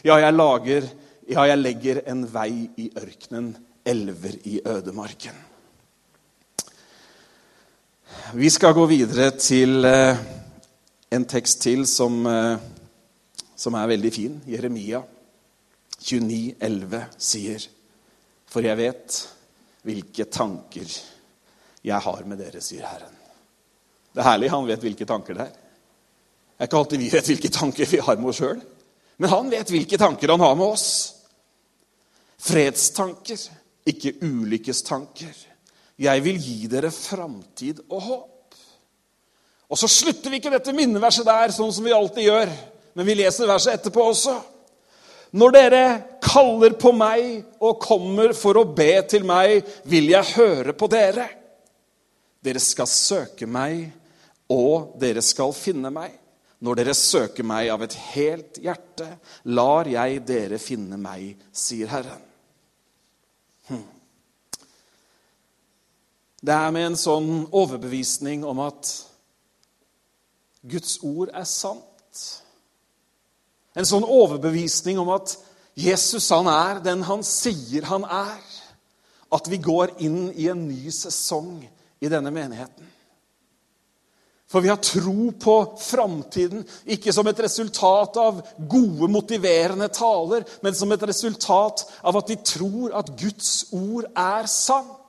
Ja, 0.06 0.20
jeg 0.22 0.36
lager 0.36 0.88
Ja, 1.26 1.42
jeg 1.50 1.58
legger 1.58 2.00
en 2.06 2.20
vei 2.30 2.68
i 2.78 2.92
ørkenen 2.94 3.48
elver 3.82 4.36
i 4.46 4.60
ødemarken. 4.62 5.34
Vi 8.34 8.50
skal 8.50 8.74
gå 8.74 8.86
videre 8.90 9.30
til 9.40 9.86
eh, 9.86 10.18
en 11.12 11.26
tekst 11.26 11.62
til 11.64 11.86
som, 11.88 12.26
eh, 12.28 12.58
som 13.56 13.78
er 13.80 13.92
veldig 13.94 14.12
fin. 14.14 14.36
Jeremia 14.48 15.02
29, 16.00 16.56
11 16.60 17.02
sier 17.18 17.68
For 18.52 18.66
jeg 18.66 18.78
vet 18.78 19.20
hvilke 19.86 20.26
tanker 20.32 20.98
jeg 21.86 22.02
har 22.08 22.24
med 22.26 22.42
dere, 22.42 22.62
sier 22.64 22.86
Herren. 22.88 23.16
Det 24.12 24.24
er 24.24 24.30
herlig. 24.30 24.52
Han 24.52 24.68
vet 24.68 24.84
hvilke 24.84 25.06
tanker 25.06 25.38
det 25.38 25.48
er. 25.48 25.56
Det 25.56 26.64
er 26.64 26.70
ikke 26.70 26.84
alltid 26.84 27.04
vi 27.04 27.10
vet 27.14 27.34
hvilke 27.34 27.52
tanker 27.52 27.92
vi 27.92 28.04
har 28.08 28.22
med 28.22 28.32
oss 28.32 28.40
sjøl. 28.42 28.62
Men 29.18 29.32
han 29.32 29.52
vet 29.52 29.72
hvilke 29.72 30.00
tanker 30.00 30.34
han 30.34 30.44
har 30.44 30.56
med 30.56 30.76
oss. 30.76 30.88
Fredstanker 32.42 33.50
ikke 33.86 34.18
ulykkestanker. 34.26 35.36
Jeg 36.02 36.24
vil 36.26 36.40
gi 36.42 36.66
dere 36.72 36.92
framtid 36.92 37.84
og 37.88 38.02
håp. 38.02 38.58
Og 39.72 39.80
så 39.80 39.90
slutter 39.90 40.30
vi 40.30 40.42
ikke 40.42 40.54
dette 40.54 40.74
minneverset 40.76 41.26
der, 41.28 41.54
sånn 41.56 41.72
som 41.74 41.86
vi 41.88 41.96
alltid 41.96 42.28
gjør. 42.28 42.52
Men 42.96 43.08
vi 43.08 43.16
leser 43.18 43.50
verset 43.50 43.80
etterpå 43.80 44.04
også. 44.12 44.36
Når 45.36 45.56
dere 45.56 45.86
kaller 46.24 46.76
på 46.80 46.94
meg 46.96 47.42
og 47.64 47.82
kommer 47.84 48.36
for 48.38 48.60
å 48.62 48.68
be 48.76 48.94
til 49.10 49.26
meg, 49.28 49.66
vil 49.90 50.12
jeg 50.14 50.36
høre 50.38 50.76
på 50.78 50.88
dere. 50.92 51.26
Dere 52.46 52.62
skal 52.62 52.88
søke 52.88 53.48
meg, 53.50 53.90
og 54.54 54.94
dere 55.02 55.24
skal 55.26 55.52
finne 55.58 55.92
meg. 55.92 56.14
Når 56.64 56.80
dere 56.80 56.96
søker 56.96 57.48
meg 57.48 57.72
av 57.74 57.84
et 57.84 57.98
helt 58.14 58.60
hjerte, 58.64 59.10
lar 59.52 59.90
jeg 59.90 60.22
dere 60.28 60.60
finne 60.62 61.00
meg, 61.02 61.34
sier 61.52 61.90
Herren. 61.92 62.24
Hm. 63.68 63.84
Det 66.46 66.54
er 66.54 66.74
med 66.74 66.92
en 66.92 66.98
sånn 67.00 67.30
overbevisning 67.56 68.44
om 68.46 68.60
at 68.68 68.90
Guds 70.66 71.00
ord 71.02 71.32
er 71.34 71.46
sant. 71.50 72.20
En 73.74 73.88
sånn 73.88 74.06
overbevisning 74.06 75.00
om 75.02 75.10
at 75.16 75.34
Jesus 75.76 76.28
han 76.32 76.48
er 76.52 76.84
den 76.86 77.02
han 77.08 77.24
sier 77.26 77.88
han 77.90 78.06
er. 78.06 78.44
At 79.34 79.50
vi 79.50 79.58
går 79.58 79.96
inn 80.06 80.28
i 80.38 80.46
en 80.52 80.68
ny 80.68 80.92
sesong 80.94 81.64
i 82.00 82.12
denne 82.12 82.30
menigheten. 82.34 82.92
For 84.46 84.62
vi 84.62 84.70
har 84.70 84.78
tro 84.86 85.32
på 85.42 85.56
framtiden, 85.82 86.62
ikke 86.86 87.12
som 87.12 87.26
et 87.28 87.42
resultat 87.42 88.20
av 88.22 88.44
gode, 88.70 89.10
motiverende 89.10 89.90
taler, 89.90 90.46
men 90.62 90.78
som 90.78 90.94
et 90.94 91.08
resultat 91.10 91.82
av 92.06 92.22
at 92.22 92.30
vi 92.30 92.38
tror 92.46 92.94
at 93.02 93.10
Guds 93.18 93.74
ord 93.74 94.06
er 94.14 94.46
sant. 94.46 95.02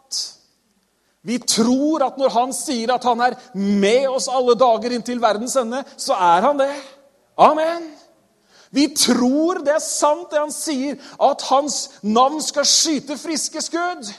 Vi 1.27 1.41
tror 1.43 2.05
at 2.07 2.19
når 2.21 2.31
han 2.37 2.53
sier 2.55 2.93
at 2.95 3.05
han 3.09 3.23
er 3.25 3.35
med 3.59 4.07
oss 4.13 4.29
alle 4.31 4.55
dager 4.59 4.95
inntil 4.95 5.19
verdens 5.23 5.57
ende, 5.59 5.83
så 5.99 6.15
er 6.15 6.45
han 6.45 6.61
det. 6.61 6.73
Amen. 7.37 7.89
Vi 8.71 8.87
tror 8.95 9.63
det 9.67 9.75
er 9.75 9.83
sant, 9.83 10.29
det 10.31 10.39
han 10.39 10.55
sier, 10.55 11.01
at 11.23 11.43
hans 11.51 11.81
navn 12.07 12.39
skal 12.45 12.67
skyte 12.69 13.19
friske 13.19 13.63
skudd. 13.65 14.13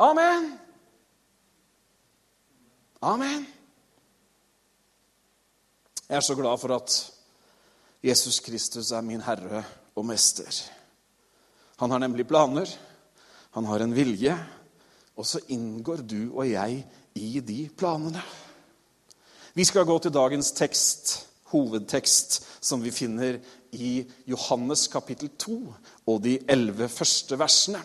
Amen. 0.00 0.52
Amen. 3.00 3.46
Jeg 6.08 6.18
er 6.18 6.26
så 6.26 6.36
glad 6.36 6.60
for 6.60 6.74
at 6.76 7.00
Jesus 8.04 8.40
Kristus 8.44 8.92
er 8.92 9.04
min 9.06 9.22
Herre 9.24 9.62
og 9.96 10.04
Mester. 10.08 10.52
Han 11.80 11.92
har 11.92 12.00
nemlig 12.02 12.26
planer. 12.28 12.68
Han 13.56 13.64
har 13.64 13.84
en 13.84 13.94
vilje. 13.96 14.36
Og 15.20 15.26
så 15.28 15.42
inngår 15.52 16.00
du 16.08 16.30
og 16.30 16.46
jeg 16.48 16.80
i 17.20 17.40
de 17.44 17.66
planene. 17.76 18.22
Vi 19.52 19.66
skal 19.68 19.84
gå 19.84 19.98
til 20.00 20.14
dagens 20.14 20.52
tekst, 20.56 21.10
hovedtekst, 21.52 22.38
som 22.64 22.80
vi 22.80 22.92
finner 22.94 23.36
i 23.76 24.04
Johannes 24.30 24.86
kapittel 24.88 25.28
2 25.36 25.56
og 26.08 26.22
de 26.24 26.38
elleve 26.48 26.88
første 26.88 27.36
versene. 27.38 27.82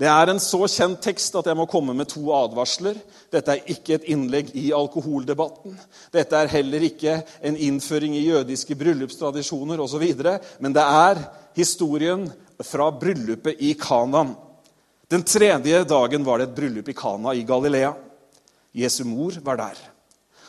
Det 0.00 0.08
er 0.08 0.30
en 0.32 0.40
så 0.40 0.60
kjent 0.70 1.00
tekst 1.04 1.34
at 1.36 1.48
jeg 1.50 1.58
må 1.58 1.66
komme 1.68 1.94
med 1.96 2.08
to 2.08 2.30
advarsler. 2.32 3.00
Dette 3.32 3.56
er 3.56 3.72
ikke 3.72 3.96
et 3.96 4.06
innlegg 4.12 4.52
i 4.56 4.70
alkoholdebatten. 4.76 5.74
Dette 6.12 6.36
er 6.36 6.52
heller 6.52 6.84
ikke 6.86 7.18
en 7.44 7.56
innføring 7.56 8.14
i 8.16 8.26
jødiske 8.28 8.76
bryllupstradisjoner 8.80 9.80
osv. 9.82 10.06
Men 10.60 10.76
det 10.76 10.84
er 10.84 11.24
historien 11.56 12.28
fra 12.64 12.90
bryllupet 12.96 13.60
i 13.60 13.74
Kanan. 13.80 14.36
Den 15.10 15.22
tredje 15.26 15.84
dagen 15.84 16.24
var 16.24 16.38
det 16.38 16.44
et 16.44 16.54
bryllup 16.54 16.88
i 16.88 16.94
Kana 16.94 17.34
i 17.34 17.42
Galilea. 17.42 17.94
Jesu 18.72 19.02
mor 19.04 19.34
var 19.42 19.58
der. 19.58 19.78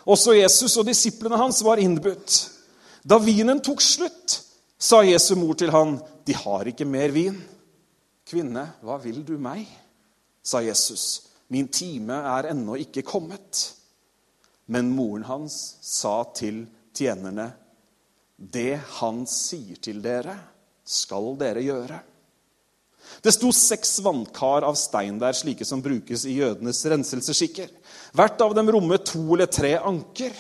Også 0.06 0.36
Jesus 0.38 0.76
og 0.78 0.86
disiplene 0.86 1.40
hans 1.42 1.64
var 1.66 1.82
innbudt. 1.82 2.36
Da 3.02 3.18
vinen 3.18 3.62
tok 3.66 3.82
slutt, 3.82 4.36
sa 4.78 5.02
Jesu 5.02 5.34
mor 5.36 5.58
til 5.58 5.74
han, 5.74 5.98
'De 6.26 6.34
har 6.38 6.68
ikke 6.70 6.86
mer 6.86 7.10
vin.' 7.10 7.42
'Kvinne, 8.26 8.68
hva 8.86 9.00
vil 9.02 9.24
du 9.26 9.38
meg?' 9.38 9.66
sa 10.44 10.62
Jesus. 10.62 11.26
'Min 11.50 11.68
time 11.68 12.14
er 12.14 12.52
ennå 12.54 12.78
ikke 12.78 13.02
kommet.' 13.02 13.74
Men 14.68 14.94
moren 14.94 15.24
hans 15.24 15.78
sa 15.82 16.24
til 16.36 16.68
tjenerne, 16.94 17.52
'Det 18.38 18.78
han 19.02 19.26
sier 19.26 19.82
til 19.82 20.02
dere, 20.02 20.38
skal 20.86 21.36
dere 21.40 21.66
gjøre.' 21.66 22.11
Det 23.22 23.32
sto 23.36 23.52
seks 23.54 24.00
vannkar 24.02 24.66
av 24.66 24.78
stein 24.80 25.20
der, 25.22 25.36
slike 25.38 25.66
som 25.68 25.82
brukes 25.84 26.26
i 26.26 26.40
jødenes 26.40 26.80
renselsesskikker. 26.90 27.70
Hvert 28.18 28.42
av 28.42 28.56
dem 28.58 28.72
rommet 28.74 29.06
to 29.12 29.22
eller 29.36 29.50
tre 29.52 29.76
anker. 29.78 30.34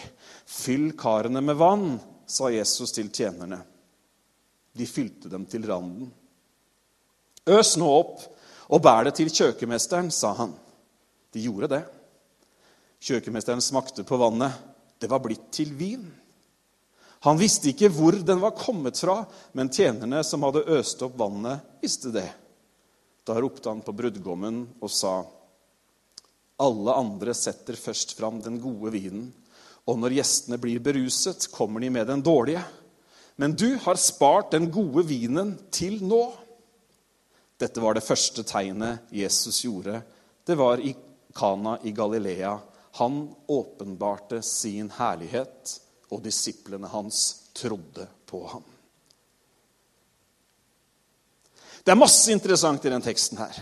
Fyll 0.50 0.90
karene 0.98 1.44
med 1.46 1.60
vann, 1.60 2.00
sa 2.26 2.50
Jesus 2.50 2.92
til 2.96 3.12
tjenerne. 3.14 3.62
De 4.74 4.88
fylte 4.88 5.30
dem 5.30 5.46
til 5.46 5.68
randen. 5.70 6.10
Øs 7.52 7.76
nå 7.78 7.88
opp 7.92 8.26
og 8.72 8.82
bær 8.82 9.06
det 9.06 9.18
til 9.20 9.30
kjøkkenmesteren, 9.30 10.10
sa 10.14 10.34
han. 10.38 10.56
De 11.34 11.44
gjorde 11.44 11.70
det. 11.76 11.84
Kjøkkenmesteren 13.02 13.62
smakte 13.62 14.06
på 14.08 14.18
vannet. 14.22 14.58
Det 15.02 15.10
var 15.12 15.22
blitt 15.22 15.50
til 15.54 15.74
vin. 15.78 16.06
Han 17.26 17.38
visste 17.38 17.70
ikke 17.70 17.92
hvor 17.94 18.16
den 18.26 18.42
var 18.42 18.58
kommet 18.58 18.98
fra, 18.98 19.22
men 19.54 19.70
tjenerne 19.70 20.24
som 20.26 20.42
hadde 20.48 20.66
øst 20.78 21.02
opp 21.06 21.20
vannet, 21.20 21.62
visste 21.82 22.14
det. 22.14 22.30
Da 23.28 23.38
ropte 23.42 23.70
han 23.70 23.84
på 23.86 23.94
brudgommen 23.94 24.64
og 24.82 24.92
sa, 24.92 25.22
alle 26.62 26.94
andre 26.94 27.34
setter 27.38 27.78
først 27.78 28.14
fram 28.18 28.42
den 28.42 28.60
gode 28.62 28.94
vinen, 28.94 29.30
og 29.90 29.98
når 29.98 30.20
gjestene 30.20 30.60
blir 30.62 30.82
beruset, 30.84 31.48
kommer 31.54 31.82
de 31.82 31.90
med 31.90 32.06
den 32.10 32.22
dårlige. 32.22 32.62
Men 33.42 33.56
du 33.58 33.74
har 33.82 33.98
spart 33.98 34.52
den 34.54 34.70
gode 34.74 35.08
vinen 35.10 35.56
til 35.74 35.98
nå. 36.06 36.22
Dette 37.58 37.82
var 37.82 37.98
det 37.98 38.06
første 38.06 38.46
tegnet 38.46 39.10
Jesus 39.14 39.64
gjorde. 39.66 40.04
Det 40.46 40.58
var 40.58 40.82
i 40.82 40.94
Kana 41.34 41.80
i 41.84 41.94
Galilea. 41.98 42.54
Han 43.02 43.24
åpenbarte 43.48 44.42
sin 44.46 44.92
herlighet, 44.98 45.78
og 46.12 46.22
disiplene 46.26 46.90
hans 46.92 47.50
trodde 47.58 48.06
på 48.30 48.44
ham. 48.52 48.66
Det 51.84 51.92
er 51.94 52.00
masse 52.00 52.32
interessant 52.32 52.86
i 52.86 52.92
den 52.94 53.04
teksten 53.04 53.40
her. 53.42 53.62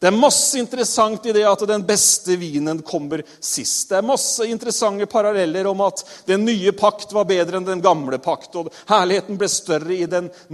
Det 0.00 0.08
er 0.08 0.16
masse 0.16 0.56
interessant 0.56 1.26
i 1.28 1.32
det 1.36 1.42
at 1.44 1.60
den 1.68 1.82
beste 1.84 2.32
vinen 2.40 2.78
kommer 2.88 3.20
sist. 3.36 3.90
Det 3.90 3.98
er 3.98 4.06
masse 4.08 4.46
interessante 4.48 5.04
paralleller 5.10 5.66
om 5.68 5.82
at 5.84 6.00
den 6.24 6.46
nye 6.48 6.72
pakt 6.72 7.12
var 7.12 7.28
bedre 7.28 7.60
enn 7.60 7.66
den 7.68 7.82
gamle 7.84 8.16
pakt. 8.18 8.56
og 8.56 8.70
Herligheten 8.88 9.36
ble 9.36 9.48
større 9.52 9.92
i, 9.92 10.06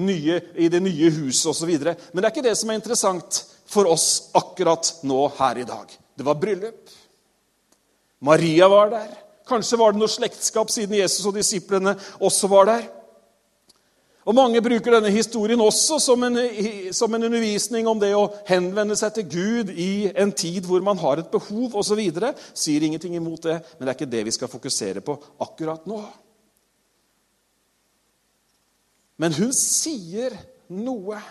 nye, 0.03 0.41
i 0.59 0.67
det 0.73 0.81
nye 0.83 1.13
huset 1.21 1.53
osv. 1.53 1.71
Men 1.71 2.19
det 2.19 2.27
er 2.27 2.35
ikke 2.35 2.47
det 2.49 2.57
som 2.59 2.75
er 2.75 2.81
interessant 2.81 3.39
for 3.71 3.87
oss 3.87 4.33
akkurat 4.35 4.91
nå 5.07 5.23
her 5.39 5.63
i 5.63 5.69
dag. 5.69 5.95
Det 6.19 6.27
var 6.27 6.43
bryllup. 6.43 6.91
Maria 8.27 8.67
var 8.73 8.91
der. 8.91 9.15
Kanskje 9.47 9.79
var 9.79 9.95
det 9.95 10.03
noe 10.03 10.11
slektskap 10.11 10.75
siden 10.75 10.99
Jesus 10.99 11.23
og 11.23 11.39
disiplene 11.39 11.95
også 12.19 12.51
var 12.51 12.67
der. 12.73 12.87
Og 14.27 14.35
Mange 14.35 14.59
bruker 14.59 14.97
denne 14.97 15.13
historien 15.15 15.61
også 15.63 16.01
som 16.03 16.25
en, 16.27 16.39
som 16.91 17.15
en, 17.15 17.27
undervisning 17.29 17.87
om 17.87 18.01
det 18.03 18.11
å 18.19 18.27
henvende 18.49 18.97
seg 18.99 19.15
til 19.15 19.29
Gud 19.31 19.71
i 19.71 20.09
en 20.19 20.33
tid 20.35 20.67
hvor 20.67 20.83
man 20.83 20.99
har 20.99 21.23
et 21.23 21.31
behov 21.31 21.79
osv. 21.79 22.03
Sier 22.51 22.87
ingenting 22.89 23.15
imot 23.15 23.47
det, 23.47 23.61
men 23.77 23.87
det 23.87 23.93
er 23.93 23.99
ikke 24.01 24.15
det 24.17 24.25
vi 24.27 24.35
skal 24.35 24.51
fokusere 24.51 25.05
på 25.07 25.15
akkurat 25.47 25.87
nå. 25.87 26.03
Men 29.23 29.39
hun 29.39 29.55
sier 29.55 30.35
noe. 30.75 31.23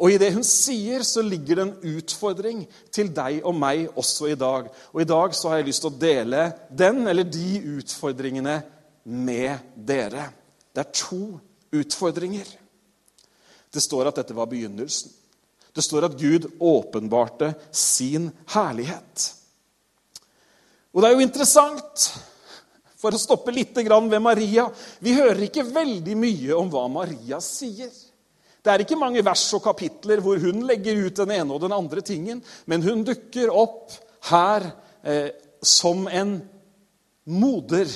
Og 0.00 0.10
i 0.10 0.18
det 0.18 0.32
hun 0.34 0.48
sier, 0.48 1.04
så 1.04 1.20
ligger 1.22 1.60
det 1.60 1.66
en 1.68 1.98
utfordring 1.98 2.64
til 2.88 3.12
deg 3.12 3.44
og 3.44 3.54
meg 3.54 3.84
også 3.92 4.32
i 4.32 4.38
dag. 4.40 4.72
Og 4.96 5.04
i 5.04 5.10
dag 5.12 5.36
så 5.36 5.52
har 5.52 5.60
jeg 5.60 5.68
lyst 5.68 5.84
til 5.84 5.92
å 5.92 6.00
dele 6.08 6.52
den 6.72 7.04
eller 7.04 7.28
de 7.28 7.58
utfordringene 7.76 8.62
med 9.04 9.74
dere. 9.76 10.32
Det 10.72 10.80
er 10.80 10.94
to 10.96 11.38
utfordringer. 11.72 12.46
Det 13.72 13.80
står 13.80 14.08
at 14.08 14.20
dette 14.20 14.36
var 14.36 14.48
begynnelsen. 14.50 15.12
Det 15.72 15.84
står 15.84 16.04
at 16.04 16.18
Gud 16.20 16.50
åpenbarte 16.60 17.54
sin 17.72 18.28
herlighet. 18.52 19.28
Og 20.92 21.00
det 21.00 21.08
er 21.08 21.16
jo 21.16 21.24
interessant, 21.24 22.08
for 23.00 23.16
å 23.16 23.18
stoppe 23.18 23.50
litt 23.50 23.74
ved 23.74 24.20
Maria 24.22 24.68
Vi 25.02 25.16
hører 25.16 25.48
ikke 25.48 25.64
veldig 25.66 26.14
mye 26.14 26.54
om 26.54 26.68
hva 26.70 26.84
Maria 26.92 27.40
sier. 27.42 27.90
Det 28.62 28.70
er 28.70 28.84
ikke 28.84 29.00
mange 29.00 29.24
vers 29.26 29.42
og 29.56 29.64
kapitler 29.64 30.20
hvor 30.22 30.38
hun 30.38 30.62
legger 30.68 31.00
ut 31.08 31.16
den 31.18 31.32
ene 31.34 31.50
og 31.50 31.64
den 31.64 31.74
andre 31.74 32.00
tingen, 32.00 32.42
men 32.70 32.84
hun 32.84 33.02
dukker 33.02 33.50
opp 33.50 33.90
her 34.28 34.68
eh, 35.02 35.32
som 35.58 36.06
en 36.06 36.36
moder 37.26 37.90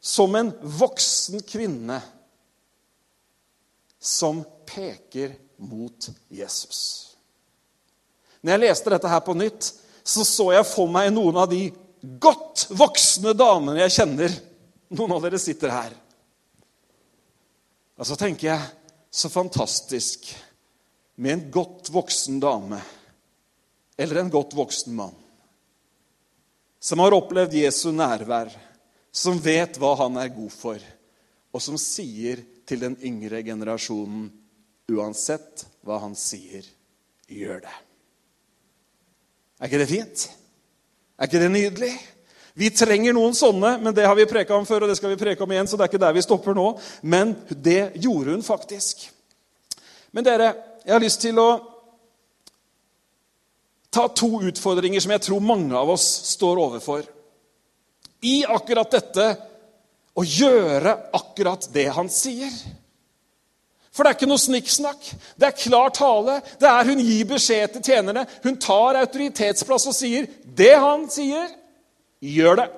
som 0.00 0.34
en 0.34 0.50
voksen 0.62 1.42
kvinne 1.44 2.00
som 4.00 4.42
peker 4.66 5.34
mot 5.60 6.08
Jesus. 6.32 6.80
Når 8.40 8.54
jeg 8.54 8.62
leste 8.64 8.92
dette 8.94 9.12
her 9.12 9.20
på 9.24 9.36
nytt, 9.36 9.72
så 10.02 10.24
så 10.24 10.48
jeg 10.54 10.68
for 10.68 10.88
meg 10.90 11.10
noen 11.12 11.36
av 11.42 11.50
de 11.50 11.66
godt 12.00 12.70
voksne 12.72 13.34
damene 13.36 13.82
jeg 13.82 13.98
kjenner. 13.98 14.36
Noen 14.96 15.12
av 15.18 15.26
dere 15.26 15.38
sitter 15.38 15.74
her. 15.74 15.92
Og 18.00 18.08
så 18.08 18.16
tenker 18.16 18.54
jeg 18.54 18.70
så 19.12 19.28
fantastisk 19.28 20.30
med 21.20 21.34
en 21.34 21.44
godt 21.52 21.90
voksen 21.92 22.40
dame 22.40 22.80
eller 24.00 24.22
en 24.22 24.32
godt 24.32 24.56
voksen 24.56 24.94
mann 24.96 25.16
som 26.80 27.02
har 27.04 27.12
opplevd 27.12 27.58
Jesu 27.58 27.90
nærvær, 27.92 28.48
som 29.12 29.38
vet 29.42 29.78
hva 29.80 29.94
han 30.04 30.18
er 30.20 30.32
god 30.34 30.52
for, 30.54 30.82
og 31.50 31.62
som 31.62 31.78
sier 31.80 32.42
til 32.68 32.82
den 32.82 32.96
yngre 33.02 33.42
generasjonen 33.46 34.28
uansett 34.90 35.66
hva 35.86 35.98
han 36.02 36.14
sier, 36.18 36.64
gjør 37.30 37.62
det. 37.66 37.76
Er 39.60 39.68
ikke 39.68 39.82
det 39.82 39.90
fint? 39.90 40.24
Er 41.18 41.28
ikke 41.28 41.42
det 41.42 41.50
nydelig? 41.52 41.92
Vi 42.58 42.70
trenger 42.74 43.14
noen 43.14 43.34
sånne, 43.36 43.76
men 43.82 43.94
det 43.94 44.06
har 44.08 44.16
vi 44.18 44.28
preka 44.28 44.56
om 44.56 44.66
før, 44.66 44.84
og 44.84 44.90
det 44.90 44.96
skal 44.98 45.12
vi 45.12 45.20
preke 45.20 45.44
om 45.44 45.52
igjen, 45.52 45.68
så 45.70 45.78
det 45.78 45.86
er 45.86 45.92
ikke 45.92 46.02
der 46.02 46.16
vi 46.16 46.24
stopper 46.24 46.56
nå. 46.56 46.66
Men 47.02 47.34
det 47.50 47.92
gjorde 48.02 48.34
hun 48.34 48.42
faktisk. 48.46 49.06
Men 50.10 50.26
dere, 50.26 50.54
jeg 50.84 50.94
har 50.96 51.02
lyst 51.02 51.22
til 51.22 51.38
å 51.38 51.50
ta 53.90 54.06
to 54.14 54.40
utfordringer 54.50 55.02
som 55.02 55.14
jeg 55.14 55.24
tror 55.26 55.42
mange 55.44 55.76
av 55.76 55.90
oss 55.94 56.06
står 56.32 56.62
overfor. 56.62 57.06
I 58.20 58.42
akkurat 58.44 58.90
dette 58.92 59.30
og 60.18 60.26
gjøre 60.26 60.96
akkurat 61.16 61.64
det 61.72 61.86
han 61.94 62.10
sier. 62.12 62.52
For 63.90 64.04
det 64.06 64.12
er 64.12 64.18
ikke 64.18 64.30
noe 64.30 64.40
snikksnakk. 64.40 65.08
Det 65.40 65.48
er 65.48 65.56
klar 65.58 65.90
tale. 65.94 66.38
Det 66.60 66.68
er 66.68 66.86
Hun 66.86 67.02
gir 67.02 67.26
beskjed 67.32 67.74
til 67.74 67.86
tjenerne. 67.90 68.26
Hun 68.44 68.58
tar 68.60 69.00
autoritetsplass 69.00 69.88
og 69.90 69.96
sier 69.96 70.28
det 70.44 70.74
han 70.78 71.08
sier, 71.10 71.48
gjør 72.20 72.62
det. 72.62 72.68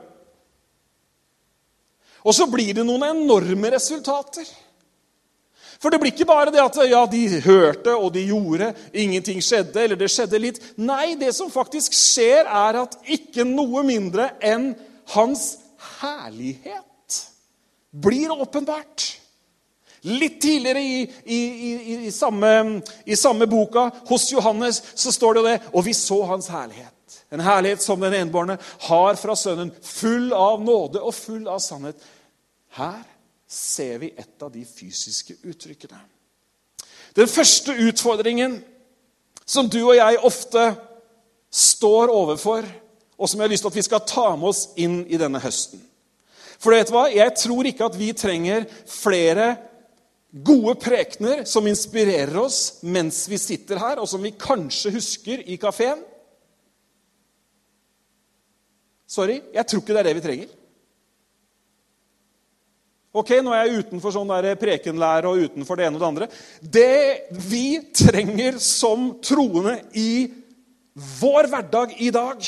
Og 2.22 2.36
så 2.36 2.46
blir 2.46 2.76
det 2.76 2.84
noen 2.86 3.04
enorme 3.10 3.72
resultater. 3.74 4.46
For 5.82 5.90
det 5.90 5.98
blir 5.98 6.12
ikke 6.14 6.28
bare 6.28 6.52
det 6.54 6.62
at 6.62 6.76
ja, 6.86 7.00
de 7.10 7.40
hørte 7.42 7.94
og 7.96 8.12
de 8.14 8.22
gjorde, 8.28 8.68
ingenting 8.94 9.42
skjedde, 9.42 9.80
eller 9.82 9.98
det 9.98 10.12
skjedde 10.14 10.38
litt. 10.38 10.60
Nei, 10.78 11.16
det 11.18 11.32
som 11.34 11.50
faktisk 11.50 11.96
skjer, 11.98 12.46
er 12.46 12.78
at 12.84 12.94
ikke 13.10 13.42
noe 13.48 13.82
mindre 13.86 14.28
enn 14.38 14.70
hans 15.14 15.58
herlighet 16.00 17.18
blir 17.90 18.30
åpenbart. 18.30 19.18
Litt 20.02 20.40
tidligere 20.42 20.80
i, 20.80 21.02
i, 21.24 22.06
i, 22.06 22.10
samme, 22.12 22.80
i 23.04 23.16
samme 23.16 23.46
boka, 23.46 23.90
hos 24.08 24.32
Johannes, 24.32 24.82
så 24.94 25.12
står 25.14 25.38
det 25.38 25.42
det 25.46 25.58
Og 25.72 25.84
vi 25.86 25.94
så 25.94 26.22
hans 26.26 26.48
herlighet. 26.50 26.90
En 27.30 27.40
herlighet 27.40 27.82
som 27.82 28.00
den 28.00 28.14
enbårne 28.14 28.58
har 28.88 29.14
fra 29.16 29.36
Sønnen, 29.38 29.70
full 29.82 30.32
av 30.34 30.64
nåde 30.64 31.00
og 31.00 31.14
full 31.14 31.46
av 31.48 31.62
sannhet. 31.62 32.02
Her 32.74 33.04
ser 33.46 34.00
vi 34.02 34.10
et 34.16 34.42
av 34.42 34.50
de 34.52 34.64
fysiske 34.66 35.38
uttrykkene. 35.44 36.00
Den 37.16 37.28
første 37.28 37.76
utfordringen 37.76 38.58
som 39.46 39.68
du 39.68 39.82
og 39.84 39.96
jeg 39.96 40.20
ofte 40.24 40.66
står 41.52 42.10
overfor, 42.12 42.66
og 43.22 43.30
som 43.30 43.38
jeg 43.38 43.46
har 43.46 43.52
lyst 43.52 43.62
til 43.62 43.70
at 43.70 43.78
vi 43.78 43.84
skal 43.86 44.06
ta 44.10 44.28
med 44.34 44.48
oss 44.50 44.62
inn 44.82 45.02
i 45.06 45.18
denne 45.20 45.38
høsten. 45.42 45.82
For 46.58 46.74
vet 46.74 46.90
du 46.90 46.96
hva? 46.96 47.04
Jeg 47.10 47.34
tror 47.38 47.68
ikke 47.68 47.86
at 47.86 47.98
vi 47.98 48.08
trenger 48.18 48.66
flere 48.90 49.52
gode 50.32 50.74
prekener 50.80 51.44
som 51.46 51.66
inspirerer 51.68 52.34
oss 52.40 52.80
mens 52.82 53.24
vi 53.30 53.38
sitter 53.38 53.78
her, 53.78 54.00
og 54.02 54.08
som 54.10 54.22
vi 54.22 54.34
kanskje 54.34 54.94
husker 54.96 55.44
i 55.46 55.58
kafeen. 55.60 56.02
Sorry, 59.06 59.42
jeg 59.52 59.68
tror 59.68 59.82
ikke 59.82 59.94
det 59.94 60.02
er 60.02 60.08
det 60.08 60.16
vi 60.18 60.24
trenger. 60.24 60.52
Ok, 63.12 63.34
Nå 63.44 63.52
er 63.52 63.66
jeg 63.66 63.82
utenfor 63.84 64.14
sånn 64.14 64.30
der 64.30 64.54
prekenlære 64.56 65.28
og 65.28 65.48
utenfor 65.50 65.76
det 65.76 65.84
ene 65.84 65.98
og 65.98 66.00
det 66.00 66.08
andre. 66.08 66.28
Det 66.64 67.42
vi 67.50 67.66
trenger 67.92 68.56
som 68.56 69.10
troende 69.20 69.76
i 70.00 70.30
vår 71.20 71.50
hverdag 71.52 71.92
i 72.00 72.08
dag, 72.14 72.40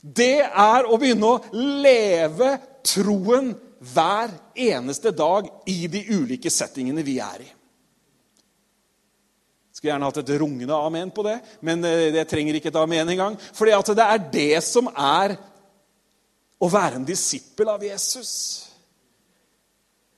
det 0.00 0.40
er 0.44 0.86
å 0.88 0.98
begynne 1.00 1.28
å 1.28 1.40
leve 1.52 2.54
troen 2.86 3.52
hver 3.80 4.32
eneste 4.56 5.12
dag 5.16 5.48
i 5.68 5.86
de 5.88 6.02
ulike 6.12 6.52
settingene 6.52 7.04
vi 7.04 7.18
er 7.22 7.44
i. 7.44 7.48
Skulle 9.72 9.94
gjerne 9.94 10.08
hatt 10.10 10.20
et 10.20 10.32
rungende 10.40 10.76
amen 10.76 11.12
på 11.14 11.24
det, 11.24 11.38
men 11.64 11.80
det 11.84 12.18
jeg 12.18 12.28
trenger 12.28 12.58
ikke 12.58 12.68
et 12.72 12.80
amen 12.80 13.14
engang. 13.14 13.38
For 13.56 13.68
det 13.68 14.04
er 14.04 14.26
det 14.32 14.58
som 14.66 14.90
er 14.92 15.38
å 16.60 16.68
være 16.68 17.00
en 17.00 17.06
disippel 17.08 17.70
av 17.72 17.84
Jesus. 17.84 18.32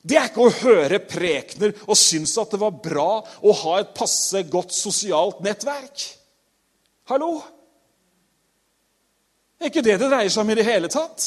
Det 0.02 0.18
er 0.18 0.26
ikke 0.32 0.48
å 0.48 0.56
høre 0.64 0.98
prekener 1.06 1.76
og 1.86 1.94
synes 1.98 2.34
at 2.42 2.50
det 2.50 2.58
var 2.58 2.74
bra 2.82 3.10
å 3.22 3.54
ha 3.60 3.76
et 3.78 3.92
passe 3.94 4.42
godt 4.50 4.74
sosialt 4.74 5.38
nettverk. 5.46 6.08
Hallo? 7.10 7.36
Det 9.62 9.68
er 9.68 9.70
ikke 9.76 9.82
det 9.86 9.94
det 10.00 10.06
dreier 10.10 10.30
seg 10.34 10.42
om 10.42 10.48
i 10.50 10.54
det 10.58 10.64
hele 10.66 10.88
tatt. 10.90 11.24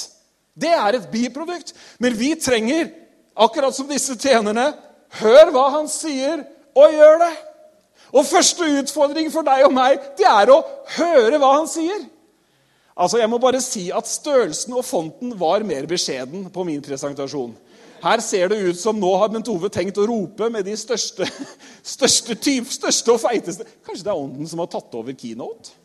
Det 0.59 0.71
er 0.75 0.97
et 0.97 1.05
biprodukt. 1.07 1.69
Men 2.03 2.17
vi 2.19 2.33
trenger, 2.35 2.89
akkurat 3.31 3.71
som 3.71 3.87
disse 3.87 4.17
tjenerne, 4.19 4.73
hør 5.21 5.51
hva 5.55 5.69
han 5.77 5.87
sier, 5.87 6.41
og 6.75 6.97
gjør 6.97 7.21
det. 7.21 7.29
Og 8.11 8.27
første 8.27 8.67
utfordring 8.81 9.31
for 9.31 9.47
deg 9.47 9.63
og 9.63 9.71
meg, 9.77 10.03
det 10.19 10.27
er 10.27 10.51
å 10.51 10.57
høre 10.97 11.39
hva 11.39 11.53
han 11.61 11.69
sier. 11.71 12.03
Altså, 12.91 13.21
Jeg 13.23 13.31
må 13.31 13.39
bare 13.39 13.63
si 13.63 13.85
at 13.95 14.11
størrelsen 14.11 14.75
og 14.75 14.83
fonten 14.83 15.31
var 15.39 15.63
mer 15.63 15.87
beskjeden 15.87 16.49
på 16.51 16.67
min 16.67 16.83
presentasjon. 16.83 17.55
Her 18.03 18.19
ser 18.19 18.51
det 18.51 18.59
ut 18.67 18.79
som 18.83 18.99
nå 18.99 19.13
har 19.15 19.31
Bent 19.31 19.47
Ove 19.47 19.71
tenkt 19.71 19.95
å 19.95 20.09
rope 20.11 20.51
med 20.51 20.67
de 20.67 20.75
største, 20.75 21.23
største, 21.95 22.35
typ, 22.35 22.67
største 22.67 23.15
og 23.15 23.23
feiteste 23.23 23.63
Kanskje 23.87 24.03
det 24.03 24.11
er 24.11 24.19
ånden 24.19 24.51
som 24.51 24.59
har 24.59 24.67
tatt 24.75 24.99
over 24.99 25.15
keynote? 25.15 25.84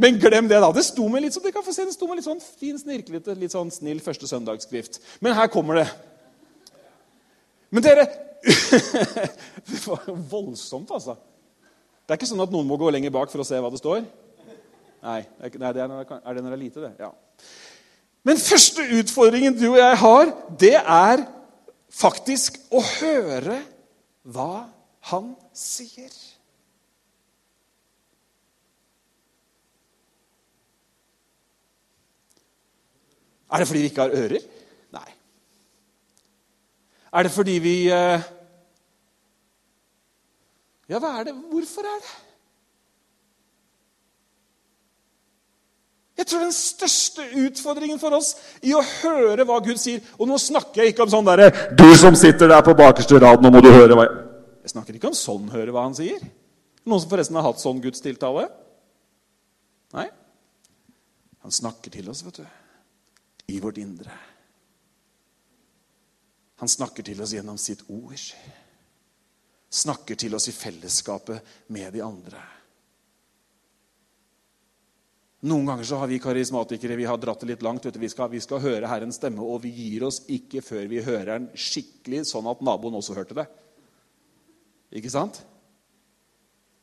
Men 0.00 0.16
glem 0.20 0.48
det, 0.48 0.60
da. 0.62 0.70
Det 0.72 0.84
sto 0.86 1.06
med 1.12 1.26
litt, 1.26 1.36
få 1.36 1.74
se, 1.74 1.84
det 1.84 1.92
sto 1.92 2.08
med 2.08 2.20
litt 2.20 2.26
sånn 2.28 2.40
fin, 2.40 2.78
snirklete, 2.80 3.34
litt 3.36 3.52
sånn 3.52 3.72
snill 3.74 4.00
første 4.04 4.28
søndagsskrift. 4.30 4.96
Men 5.20 5.36
her 5.36 5.50
kommer 5.52 5.82
det. 5.82 5.88
Men 7.70 7.84
dere 7.84 8.08
Det 9.68 9.80
var 9.84 10.06
voldsomt, 10.30 10.88
altså. 10.96 11.18
Det 12.06 12.14
er 12.14 12.18
ikke 12.18 12.30
sånn 12.30 12.40
at 12.42 12.52
noen 12.54 12.66
må 12.66 12.78
gå 12.80 12.88
lenger 12.90 13.12
bak 13.14 13.28
for 13.30 13.42
å 13.42 13.46
se 13.46 13.58
hva 13.60 13.68
det 13.70 13.82
står. 13.82 14.00
Nei, 15.04 15.20
nei 15.38 15.50
det 15.76 15.84
er, 15.84 15.92
er 16.16 16.36
det 16.36 16.42
når 16.42 16.48
det 16.48 16.56
er 16.56 16.62
lite, 16.62 16.86
det? 16.86 16.92
Ja. 17.04 17.12
Men 18.26 18.40
første 18.40 18.84
utfordringen 18.98 19.54
du 19.56 19.68
og 19.70 19.78
jeg 19.80 20.00
har, 20.00 20.32
det 20.60 20.74
er 20.80 21.22
faktisk 21.92 22.58
å 22.72 22.82
høre 22.96 23.60
hva 24.24 24.66
han 25.12 25.32
sier. 25.56 26.10
Er 33.50 33.62
det 33.62 33.68
fordi 33.68 33.82
vi 33.82 33.90
ikke 33.90 34.06
har 34.06 34.16
ører? 34.16 34.48
Nei. 34.94 35.08
Er 37.12 37.26
det 37.26 37.32
fordi 37.34 37.58
vi 37.62 37.76
eh, 37.90 38.28
Ja, 40.90 40.98
hva 40.98 41.20
er 41.20 41.30
det? 41.30 41.34
Hvorfor 41.50 41.86
er 41.86 42.02
det? 42.02 42.12
Jeg 46.20 46.26
tror 46.28 46.42
den 46.44 46.52
største 46.52 47.24
utfordringen 47.46 48.00
for 48.00 48.12
oss 48.12 48.34
i 48.66 48.74
å 48.76 48.82
høre 48.82 49.46
hva 49.48 49.56
Gud 49.64 49.78
sier 49.80 50.02
Og 50.18 50.28
nå 50.28 50.36
snakker 50.38 50.82
jeg 50.82 50.92
ikke 50.92 51.06
om 51.06 51.12
sånn 51.14 51.30
derre 51.30 51.48
'Du 51.72 51.86
som 51.96 52.18
sitter 52.18 52.50
der 52.52 52.60
på 52.66 52.76
bakerste 52.76 53.18
rad, 53.22 53.40
nå 53.40 53.50
må 53.50 53.62
du 53.64 53.70
høre 53.72 53.96
hva 53.96 54.04
jeg 54.04 54.16
Jeg 54.62 54.74
snakker 54.74 54.94
ikke 54.94 55.08
om 55.08 55.16
sånn 55.16 55.48
høre 55.48 55.72
hva 55.72 55.86
han 55.86 55.94
sier. 55.96 56.20
Noen 56.84 57.00
som 57.00 57.10
forresten 57.10 57.36
har 57.36 57.46
hatt 57.46 57.62
sånn 57.62 57.80
Guds 57.80 58.02
tiltale? 58.04 58.50
Nei? 59.96 60.10
Han 61.42 61.50
snakker 61.50 61.90
til 61.90 62.10
oss, 62.12 62.20
vet 62.22 62.42
du. 62.42 62.59
I 63.50 63.58
vårt 63.62 63.80
indre. 63.82 64.14
Han 66.60 66.68
snakker 66.68 67.02
til 67.06 67.20
oss 67.24 67.32
gjennom 67.34 67.58
sitt 67.58 67.82
ord. 67.88 68.20
Snakker 69.70 70.18
til 70.18 70.34
oss 70.36 70.50
i 70.50 70.54
fellesskapet 70.54 71.54
med 71.72 71.94
de 71.96 72.02
andre. 72.04 72.42
Noen 75.40 75.70
ganger 75.70 75.88
så 75.88 75.96
har 76.02 76.10
vi 76.10 76.18
karismatikere 76.20 76.98
vi 77.00 77.06
har 77.08 77.16
dratt 77.16 77.40
det 77.40 77.54
litt 77.54 77.62
langt. 77.64 77.86
Vi 77.88 78.10
skal, 78.12 78.28
vi, 78.28 78.42
skal, 78.44 78.60
høre 78.60 78.90
Herrens 78.90 79.16
stemme, 79.16 79.40
og 79.40 79.62
vi 79.64 79.72
gir 79.72 80.04
oss 80.04 80.20
ikke 80.28 80.60
før 80.60 80.84
vi 80.90 81.00
hører 81.06 81.30
den 81.38 81.48
skikkelig, 81.56 82.26
sånn 82.28 82.50
at 82.50 82.60
naboen 82.60 82.98
også 82.98 83.16
hørte 83.16 83.38
det. 83.38 83.46
Ikke 85.00 85.12
sant? 85.12 85.40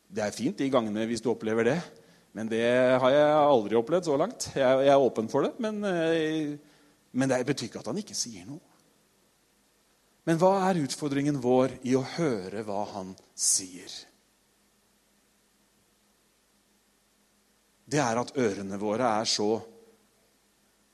Det 0.10 0.23
er 0.25 0.34
fint 0.34 0.58
de 0.58 0.71
gangene 0.73 1.06
hvis 1.06 1.21
du 1.21 1.30
opplever 1.30 1.69
det, 1.69 1.77
men 2.36 2.50
det 2.52 2.66
har 3.02 3.13
jeg 3.13 3.38
aldri 3.38 3.78
opplevd 3.80 4.10
så 4.10 4.18
langt. 4.20 4.50
Jeg, 4.56 4.82
jeg 4.88 4.94
er 4.94 5.06
åpen 5.06 5.30
for 5.32 5.48
det, 5.48 5.54
men, 5.63 5.80
eh, 5.88 6.58
men 7.18 7.32
det 7.32 7.44
betyr 7.48 7.70
ikke 7.70 7.82
at 7.84 7.90
han 7.92 8.02
ikke 8.02 8.18
sier 8.18 8.46
noe. 8.50 8.62
Men 10.28 10.42
hva 10.42 10.54
er 10.68 10.84
utfordringen 10.84 11.40
vår 11.40 11.80
i 11.88 11.96
å 11.96 12.04
høre 12.18 12.66
hva 12.68 12.84
han 12.92 13.16
sier? 13.32 13.92
det 17.88 18.04
er 18.04 18.20
at 18.20 18.36
ørene 18.36 18.80
våre 18.82 19.08
er 19.22 19.30
så 19.30 19.48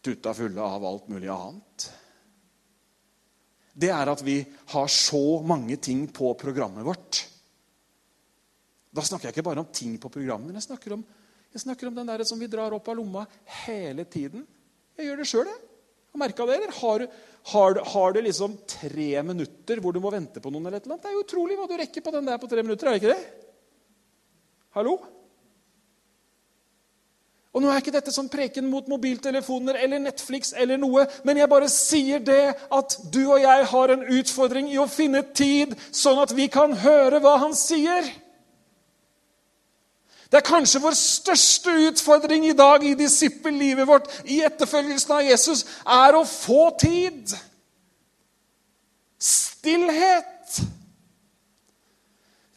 tuta 0.04 0.34
fulle 0.38 0.62
av 0.62 0.84
alt 0.86 1.10
mulig 1.10 1.30
annet. 1.32 1.88
Det 3.74 3.90
er 3.90 4.12
at 4.12 4.22
vi 4.22 4.38
har 4.76 4.92
så 4.92 5.42
mange 5.42 5.80
ting 5.82 6.06
på 6.14 6.36
programmet 6.38 6.86
vårt. 6.86 7.24
Da 8.94 9.02
snakker 9.02 9.30
jeg 9.30 9.38
ikke 9.38 9.48
bare 9.48 9.64
om 9.64 9.72
ting 9.74 9.96
på 9.98 10.12
programmet, 10.14 10.52
men 10.52 10.60
jeg 10.60 10.68
snakker 10.68 10.94
om 11.00 11.06
Jeg 11.54 11.62
snakker 11.68 11.90
om 11.90 11.96
den 11.96 12.10
der 12.10 12.24
som 12.26 12.40
vi 12.42 12.50
drar 12.50 12.74
opp 12.74 12.88
av 12.90 12.98
lomma 12.98 13.28
hele 13.66 14.06
tiden. 14.10 14.48
Jeg 14.98 15.10
gjør 15.10 15.22
det 15.22 15.30
sjøl, 15.30 15.50
jeg. 15.52 15.62
Har 16.14 16.22
merka 16.22 16.46
det, 16.46 16.56
eller? 16.58 16.74
Har, 16.78 17.04
har, 17.54 17.80
har, 17.94 18.14
du 18.14 18.22
liksom 18.22 18.56
tre 18.70 19.10
minutter 19.26 19.82
hvor 19.82 19.94
du 19.94 20.00
må 20.02 20.12
vente 20.14 20.42
på 20.42 20.52
noen? 20.54 20.68
eller 20.68 20.78
et 20.82 20.86
eller 20.86 20.96
annet? 20.96 21.06
Det 21.06 21.12
er 21.12 21.18
jo 21.18 21.26
utrolig 21.26 21.58
hva 21.58 21.66
du 21.70 21.76
rekker 21.78 22.06
på 22.06 22.14
den 22.14 22.30
der 22.30 22.42
på 22.42 22.50
tre 22.50 22.66
minutter. 22.66 22.90
er 22.90 22.98
det 22.98 23.02
ikke 23.02 23.14
det? 23.14 23.52
Hallo? 24.78 24.98
Og 27.54 27.62
Nå 27.62 27.70
er 27.70 27.84
ikke 27.84 27.94
dette 27.94 28.14
sånn 28.14 28.32
preken 28.34 28.66
mot 28.66 28.88
mobiltelefoner 28.90 29.78
eller 29.78 30.02
Netflix, 30.02 30.56
eller 30.58 30.80
noe, 30.82 31.06
men 31.22 31.38
jeg 31.38 31.50
bare 31.52 31.70
sier 31.70 32.22
det 32.26 32.56
at 32.74 32.96
du 33.14 33.22
og 33.28 33.44
jeg 33.44 33.68
har 33.70 33.94
en 33.94 34.08
utfordring 34.18 34.72
i 34.74 34.80
å 34.82 34.90
finne 34.90 35.22
tid, 35.38 35.76
sånn 35.94 36.22
at 36.24 36.34
vi 36.34 36.48
kan 36.50 36.74
høre 36.82 37.22
hva 37.22 37.36
han 37.46 37.54
sier. 37.58 38.10
Det 40.34 40.40
er 40.40 40.48
kanskje 40.48 40.80
vår 40.82 40.96
største 40.98 41.72
utfordring 41.92 42.48
i 42.50 42.56
dag 42.58 42.82
i 42.82 42.96
disippellivet 42.98 43.86
vårt, 43.86 44.08
i 44.26 44.40
etterfølgelsen 44.42 45.12
av 45.14 45.28
Jesus, 45.28 45.60
er 45.86 46.16
å 46.18 46.24
få 46.26 46.72
tid. 46.82 47.36
Stillhet. 49.22 50.58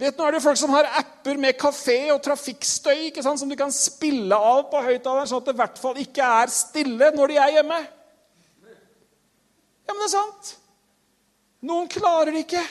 Vet, 0.01 0.17
nå 0.17 0.25
er 0.25 0.39
det 0.39 0.41
folk 0.47 0.57
som 0.57 0.73
har 0.73 0.89
apper 1.03 1.37
med 1.41 1.59
kafé 1.61 1.99
og 2.15 2.23
trafikkstøy 2.25 3.11
ikke 3.11 3.27
sant, 3.27 3.43
som 3.43 3.53
du 3.53 3.59
kan 3.61 3.73
spille 3.73 4.41
av 4.41 4.71
på 4.73 4.81
høyttaleren, 4.81 5.29
sånn 5.29 5.45
at 5.45 5.51
det 5.51 5.57
i 5.59 5.61
hvert 5.61 5.83
fall 5.85 6.01
ikke 6.01 6.31
er 6.41 6.57
stille 6.57 7.11
når 7.13 7.35
de 7.35 7.39
er 7.45 7.55
hjemme. 7.59 7.83
Ja, 9.85 9.93
men 9.93 10.01
det 10.01 10.09
er 10.09 10.15
sant. 10.17 10.57
Noen 11.69 11.93
klarer 11.93 12.33
det 12.33 12.47
ikke. 12.47 12.65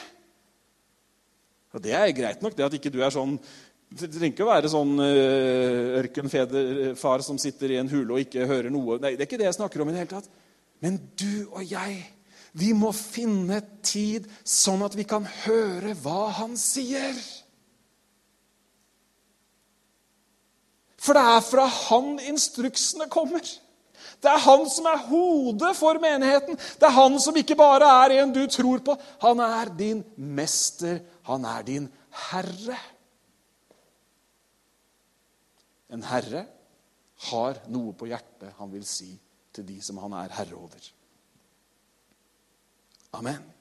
Og 1.75 1.81
Det 1.83 1.93
er 1.93 2.09
greit 2.15 2.41
nok, 2.41 2.57
det 2.57 2.65
at 2.65 2.73
ikke 2.77 2.89
du 2.89 3.01
er 3.03 3.13
sånn 3.13 3.35
det 3.95 4.09
trenger 4.11 4.33
ikke 4.33 4.43
å 4.43 4.49
være 4.49 4.71
sånn 4.71 4.97
uh, 4.99 5.99
ørkenfar 6.01 7.23
som 7.23 7.39
sitter 7.39 7.71
i 7.71 7.79
en 7.79 7.91
hule 7.91 8.17
og 8.17 8.25
ikke 8.25 8.47
hører 8.49 8.73
noe. 8.73 8.99
Nei, 8.99 9.13
Det 9.15 9.23
er 9.23 9.29
ikke 9.29 9.39
det 9.39 9.47
jeg 9.47 9.57
snakker 9.59 9.81
om. 9.81 9.89
i 9.89 9.95
det 9.95 10.03
hele 10.03 10.13
tatt. 10.17 10.29
Men 10.83 10.99
du 11.15 11.47
og 11.47 11.63
jeg, 11.63 12.01
vi 12.55 12.73
må 12.75 12.91
finne 12.95 13.61
tid 13.83 14.27
sånn 14.43 14.83
at 14.85 14.95
vi 14.99 15.07
kan 15.07 15.27
høre 15.45 15.95
hva 16.03 16.29
han 16.41 16.55
sier. 16.59 17.15
For 20.99 21.15
det 21.15 21.23
er 21.35 21.45
fra 21.45 21.67
han 21.69 22.17
instruksene 22.31 23.07
kommer. 23.13 23.45
Det 24.21 24.31
er 24.31 24.41
han 24.41 24.65
som 24.71 24.87
er 24.89 25.03
hodet 25.07 25.71
for 25.77 25.99
menigheten. 26.01 26.57
Det 26.57 26.87
er 26.87 26.95
han 26.95 27.19
som 27.21 27.35
ikke 27.37 27.57
bare 27.59 27.87
er 28.03 28.17
en 28.21 28.33
du 28.33 28.43
tror 28.49 28.81
på. 28.85 28.95
Han 29.23 29.43
er 29.43 29.71
din 29.77 30.01
mester. 30.15 30.99
Han 31.29 31.45
er 31.45 31.65
din 31.67 31.87
herre. 32.29 32.79
En 35.95 36.03
herre 36.03 36.43
har 37.31 37.61
noe 37.71 37.95
på 37.95 38.09
hjertet 38.11 38.55
han 38.59 38.71
vil 38.73 38.85
si 38.87 39.13
til 39.55 39.67
de 39.67 39.79
som 39.83 40.01
han 40.03 40.15
er 40.19 40.33
herre 40.35 40.57
over. 40.59 40.89
Amen. 43.15 43.54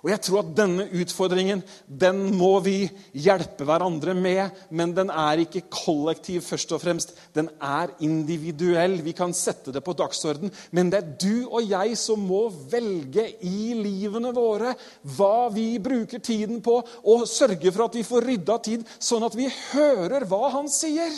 Og 0.00 0.08
jeg 0.08 0.22
tror 0.24 0.40
at 0.40 0.52
denne 0.56 0.86
utfordringen 0.96 1.60
den 1.84 2.22
må 2.38 2.54
vi 2.64 2.86
hjelpe 3.12 3.66
hverandre 3.68 4.14
med. 4.16 4.56
Men 4.72 4.94
den 4.96 5.12
er 5.12 5.42
ikke 5.42 5.66
kollektiv 5.68 6.40
først 6.46 6.72
og 6.72 6.80
fremst. 6.80 7.12
Den 7.36 7.50
er 7.60 7.92
individuell. 8.06 8.98
Vi 9.04 9.12
kan 9.16 9.34
sette 9.36 9.74
det 9.74 9.82
på 9.84 9.94
dagsorden. 9.98 10.52
Men 10.72 10.92
det 10.92 11.02
er 11.02 11.10
du 11.20 11.50
og 11.50 11.68
jeg 11.68 11.98
som 12.00 12.24
må 12.24 12.46
velge 12.72 13.26
i 13.44 13.74
livene 13.76 14.32
våre 14.36 14.72
hva 15.16 15.50
vi 15.52 15.74
bruker 15.82 16.22
tiden 16.24 16.62
på, 16.64 16.78
og 16.80 17.28
sørge 17.28 17.68
for 17.68 17.86
at 17.86 18.00
vi 18.00 18.06
får 18.06 18.26
rydda 18.30 18.56
tid, 18.64 18.88
sånn 18.98 19.26
at 19.26 19.36
vi 19.36 19.50
hører 19.72 20.24
hva 20.28 20.48
han 20.56 20.70
sier. 20.72 21.12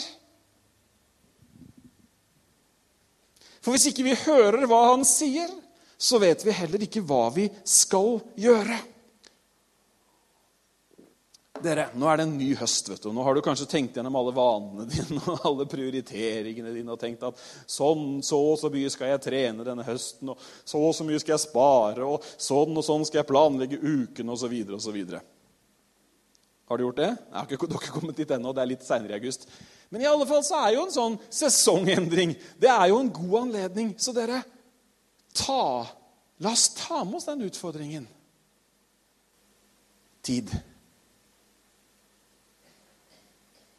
For 3.63 3.71
hvis 3.71 3.87
ikke 3.93 4.03
vi 4.09 4.15
hører 4.25 4.65
hva 4.67 4.89
han 4.91 5.05
sier, 5.07 5.47
så 5.97 6.19
vet 6.21 6.45
vi 6.45 6.55
heller 6.55 6.83
ikke 6.85 7.03
hva 7.07 7.27
vi 7.35 7.47
skal 7.67 8.19
gjøre. 8.39 8.79
Dere, 11.63 11.85
Nå 11.95 12.07
er 12.09 12.17
det 12.19 12.23
en 12.25 12.33
ny 12.35 12.49
høst. 12.59 12.89
vet 12.89 13.03
du. 13.03 13.11
Nå 13.15 13.23
har 13.23 13.35
du 13.35 13.41
kanskje 13.45 13.69
tenkt 13.69 13.95
gjennom 13.95 14.15
alle 14.19 14.33
vanene 14.35 14.87
dine 14.89 15.21
og 15.31 15.45
alle 15.47 15.67
prioriteringene 15.69 16.73
dine 16.75 16.91
og 16.91 16.99
tenkt 16.99 17.23
at 17.23 17.39
sånn, 17.69 18.19
så 18.25 18.39
og 18.51 18.57
så 18.59 18.71
mye 18.73 18.89
skal 18.91 19.13
jeg 19.13 19.23
trene 19.23 19.67
denne 19.67 19.85
høsten, 19.87 20.33
og 20.33 20.41
så 20.67 20.81
og 20.81 20.91
så 20.97 21.05
mye 21.07 21.21
skal 21.23 21.37
jeg 21.37 21.45
spare, 21.45 22.03
og 22.03 22.25
sånn 22.41 22.75
og 22.75 22.83
sånn 22.83 23.05
skal 23.07 23.21
jeg 23.21 23.29
planlegge 23.29 23.79
uken, 23.79 24.33
osv. 24.33 24.57
osv. 24.75 24.97
Har 26.67 26.79
du 26.79 26.83
gjort 26.87 26.99
det? 26.99 27.11
Jeg 27.13 27.37
har 27.37 27.47
ikke, 27.47 27.69
dere 27.69 27.93
kommet 27.93 28.19
dit 28.19 28.33
ennå. 28.33 28.51
Det 28.55 28.63
er 28.63 28.71
litt 28.73 28.85
seinere 28.87 29.15
i 29.15 29.19
august. 29.21 29.47
Men 29.93 30.03
i 30.03 30.09
alle 30.09 30.25
fall 30.27 30.43
så 30.43 30.57
er 30.65 30.73
jo 30.73 30.87
en 30.87 30.93
sånn 30.95 31.17
sesongendring 31.29 32.33
det 32.59 32.71
er 32.71 32.87
jo 32.89 32.97
en 32.97 33.11
god 33.13 33.35
anledning. 33.43 33.93
Så 34.01 34.15
dere, 34.15 34.41
ta, 35.33 35.87
la 36.37 36.51
oss 36.51 36.69
ta 36.77 37.03
med 37.03 37.15
oss 37.19 37.25
den 37.25 37.41
utfordringen. 37.41 38.07
Tid. 40.23 40.51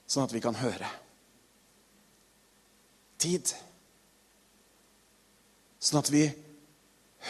Sånn 0.07 0.27
at 0.27 0.35
vi 0.35 0.43
kan 0.45 0.59
høre. 0.59 0.89
Tid. 3.19 3.55
Sånn 5.81 6.03
at 6.03 6.11
vi 6.13 6.27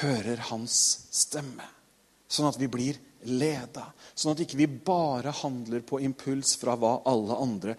hører 0.02 0.42
hans 0.50 0.76
stemme. 1.14 1.66
Sånn 2.26 2.48
at 2.50 2.58
vi 2.58 2.68
blir 2.70 2.98
leda. 3.30 3.86
Sånn 4.14 4.34
at 4.34 4.42
ikke 4.42 4.58
vi 4.58 4.66
bare 4.66 5.32
handler 5.42 5.84
på 5.86 6.00
impuls 6.02 6.56
fra 6.60 6.74
hva 6.78 6.96
alle 7.08 7.38
andre 7.40 7.76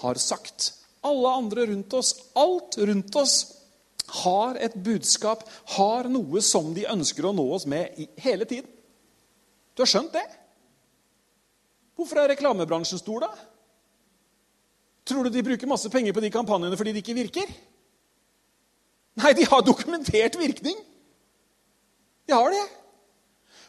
har 0.00 0.20
sagt. 0.20 0.72
Alle 1.04 1.34
andre 1.36 1.66
rundt 1.68 1.92
oss, 1.94 2.14
alt 2.40 2.78
rundt 2.80 3.16
oss, 3.20 3.36
har 4.24 4.58
et 4.60 4.74
budskap, 4.84 5.44
har 5.76 6.08
noe 6.12 6.42
som 6.44 6.72
de 6.76 6.86
ønsker 6.90 7.26
å 7.26 7.32
nå 7.36 7.44
oss 7.56 7.66
med 7.70 7.96
hele 8.20 8.46
tiden. 8.48 8.68
Du 9.74 9.82
har 9.82 9.90
skjønt 9.90 10.14
det? 10.14 10.24
Hvorfor 11.94 12.20
er 12.20 12.32
reklamebransjen 12.34 13.00
stor, 13.00 13.24
da? 13.26 13.30
Tror 15.04 15.26
du 15.26 15.34
de 15.34 15.44
bruker 15.44 15.68
masse 15.68 15.90
penger 15.92 16.14
på 16.16 16.22
de 16.24 16.32
kampanjene 16.32 16.76
fordi 16.78 16.94
de 16.94 17.02
ikke 17.04 17.16
virker? 17.16 17.50
Nei, 19.20 19.32
de 19.36 19.46
har 19.46 19.62
dokumentert 19.62 20.38
virkning. 20.40 20.78
De 22.26 22.34
har 22.34 22.50
det. 22.50 22.64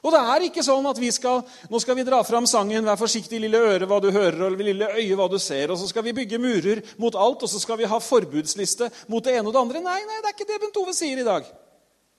Og 0.06 0.14
det 0.14 0.20
er 0.22 0.44
ikke 0.46 0.62
sånn 0.62 0.86
at 0.86 1.00
vi 1.02 1.10
skal 1.10 1.40
nå 1.72 1.80
skal 1.82 1.98
vi 1.98 2.06
dra 2.06 2.20
fram 2.24 2.46
sangen 2.46 2.86
'Vær 2.86 3.00
forsiktig, 3.00 3.40
lille 3.42 3.58
øre, 3.58 3.88
hva 3.90 3.98
du 4.02 4.12
hører', 4.14 4.46
og 4.46 4.52
'lille 4.54 4.86
øye, 4.94 5.16
hva 5.18 5.26
du 5.32 5.40
ser', 5.42 5.72
og 5.72 5.80
så 5.82 5.88
skal 5.90 6.04
vi 6.06 6.14
bygge 6.14 6.38
murer 6.38 6.82
mot 7.02 7.16
alt, 7.16 7.42
og 7.42 7.50
så 7.50 7.60
skal 7.60 7.78
vi 7.78 7.90
ha 7.90 7.98
forbudsliste 7.98 8.92
mot 9.08 9.24
det 9.24 9.34
ene 9.34 9.48
og 9.50 9.54
det 9.54 9.62
andre. 9.62 9.82
Nei, 9.82 10.02
nei, 10.06 10.22
det 10.22 10.30
er 10.30 10.38
ikke 10.38 10.52
det 10.52 10.62
Bent 10.62 10.78
Ove 10.78 10.94
sier 10.94 11.18
i 11.18 11.26
dag. 11.26 11.44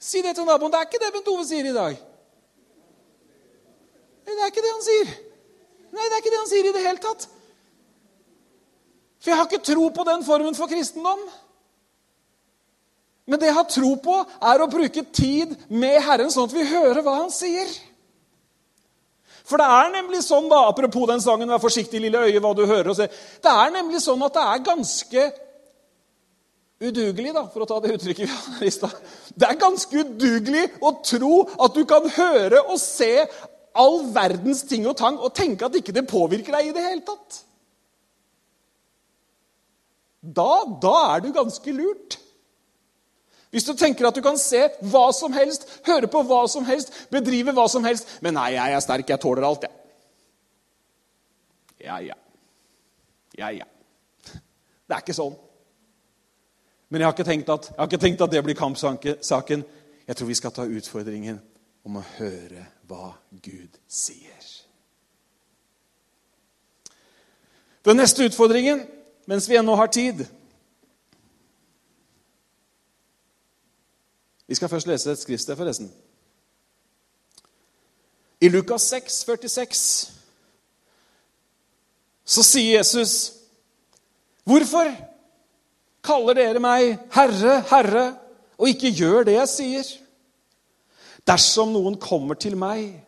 Si 0.00 0.22
det 0.22 0.34
til 0.34 0.44
naboen. 0.44 0.72
Det 0.72 0.78
er 0.80 0.88
ikke 0.90 1.04
det 1.04 1.12
Bent 1.12 1.28
Ove 1.28 1.44
sier 1.46 1.70
i 1.70 1.76
dag. 1.76 1.94
Nei, 4.26 4.34
det 4.34 4.42
er 4.42 4.50
ikke 4.50 4.66
det 4.66 4.74
han 4.74 4.86
sier. 4.90 5.08
Nei, 5.94 6.04
det 6.04 6.12
er 6.12 6.22
ikke 6.24 6.34
det 6.34 6.42
han 6.42 6.50
sier 6.50 6.66
i 6.66 6.74
det 6.74 6.86
hele 6.88 6.98
tatt. 6.98 7.28
For 9.22 9.30
jeg 9.30 9.38
har 9.38 9.46
ikke 9.46 9.64
tro 9.64 9.88
på 9.88 10.04
den 10.10 10.24
formen 10.26 10.54
for 10.58 10.66
kristendom. 10.66 11.22
Men 13.26 13.40
det 13.42 13.50
jeg 13.50 13.58
har 13.58 13.66
tro 13.70 13.92
på, 13.98 14.20
er 14.22 14.62
å 14.62 14.70
bruke 14.70 15.02
tid 15.10 15.56
med 15.68 15.98
Herren, 16.06 16.30
sånn 16.30 16.46
at 16.46 16.54
vi 16.54 16.66
hører 16.70 17.02
hva 17.02 17.16
Han 17.22 17.32
sier. 17.34 17.70
For 19.46 19.62
det 19.62 19.66
er 19.70 19.90
nemlig 19.94 20.22
sånn, 20.26 20.48
da, 20.50 20.64
apropos 20.66 21.06
den 21.10 21.22
sangen 21.22 21.50
'Vær 21.50 21.62
forsiktig, 21.62 22.00
lille 22.02 22.18
øye, 22.18 22.40
hva 22.42 22.54
du 22.54 22.64
hører 22.66 22.90
og 22.90 22.96
ser', 22.96 23.10
Det 23.42 23.50
er 23.50 23.70
nemlig 23.70 24.02
sånn 24.02 24.22
at 24.26 24.34
det 24.34 24.42
er 24.42 24.64
ganske 24.70 25.32
udugelig, 26.80 27.32
da, 27.34 27.46
for 27.46 27.62
å 27.62 27.66
ta 27.66 27.80
det 27.80 27.94
uttrykket 27.94 28.26
vi 28.26 28.32
hadde 28.32 28.66
i 28.66 28.74
stad. 28.74 28.96
Det 29.34 29.48
er 29.48 29.60
ganske 29.60 30.02
udugelig 30.02 30.66
å 30.82 30.92
tro 31.02 31.48
at 31.62 31.74
du 31.74 31.84
kan 31.84 32.08
høre 32.10 32.62
og 32.68 32.78
se 32.80 33.26
all 33.76 34.02
verdens 34.12 34.62
ting 34.68 34.86
og 34.88 34.96
tang 34.96 35.18
og 35.18 35.34
tenke 35.36 35.66
at 35.66 35.74
ikke 35.78 35.94
det 35.94 36.08
påvirker 36.08 36.52
deg 36.52 36.68
i 36.68 36.76
det 36.76 36.84
hele 36.84 37.04
tatt. 37.06 37.42
Da, 40.20 40.64
da 40.82 40.94
er 41.14 41.20
du 41.22 41.32
ganske 41.32 41.72
lurt. 41.72 42.18
Hvis 43.56 43.64
du 43.64 43.72
tenker 43.72 44.04
at 44.04 44.12
du 44.12 44.20
kan 44.20 44.36
se 44.36 44.58
hva 44.84 45.06
som 45.16 45.32
helst, 45.32 45.62
høre 45.86 46.10
på 46.12 46.20
hva 46.28 46.42
som 46.52 46.66
helst, 46.68 46.90
bedrive 47.08 47.54
hva 47.56 47.64
som 47.72 47.86
helst 47.88 48.18
Men 48.20 48.36
nei, 48.36 48.50
jeg 48.52 48.74
er 48.76 48.82
sterk, 48.84 49.08
jeg 49.08 49.22
tåler 49.22 49.46
alt, 49.48 49.64
jeg. 49.64 49.72
Ja, 51.86 51.96
ja. 52.04 52.18
Ja, 53.38 53.48
ja. 53.56 53.64
Det 54.28 54.92
er 54.92 55.00
ikke 55.00 55.16
sånn. 55.16 55.32
Men 56.92 57.00
jeg 57.00 57.08
har 57.08 57.16
ikke 57.16 57.28
tenkt 57.30 57.54
at, 57.54 57.70
ikke 57.86 58.02
tenkt 58.04 58.26
at 58.26 58.34
det 58.34 58.44
blir 58.44 58.58
kampsaken. 58.60 59.64
Jeg 60.04 60.18
tror 60.20 60.28
vi 60.28 60.36
skal 60.36 60.52
ta 60.52 60.68
utfordringen 60.68 61.40
om 61.88 61.96
å 61.96 62.04
høre 62.18 62.66
hva 62.90 63.14
Gud 63.40 63.80
sier. 63.88 64.52
Den 67.88 68.02
neste 68.02 68.28
utfordringen, 68.28 68.84
mens 69.24 69.48
vi 69.48 69.56
ennå 69.56 69.80
har 69.80 69.88
tid, 69.88 70.26
Vi 74.46 74.54
skal 74.54 74.70
først 74.70 74.86
lese 74.86 75.10
et 75.10 75.18
skriftsted, 75.18 75.56
forresten. 75.56 75.90
I 78.40 78.48
Lukas 78.48 78.82
6, 78.92 79.24
46 79.24 80.12
så 82.26 82.42
sier 82.42 82.78
Jesus 82.78 83.32
Hvorfor 84.46 84.90
kaller 86.06 86.36
dere 86.38 86.60
meg 86.62 87.00
Herre, 87.14 87.60
Herre, 87.66 88.04
og 88.58 88.70
ikke 88.70 88.92
gjør 88.94 89.26
det 89.26 89.34
jeg 89.40 89.50
sier? 89.50 89.88
Dersom 91.26 91.72
noen 91.74 91.96
kommer 91.98 92.38
til 92.38 92.54
meg 92.58 93.00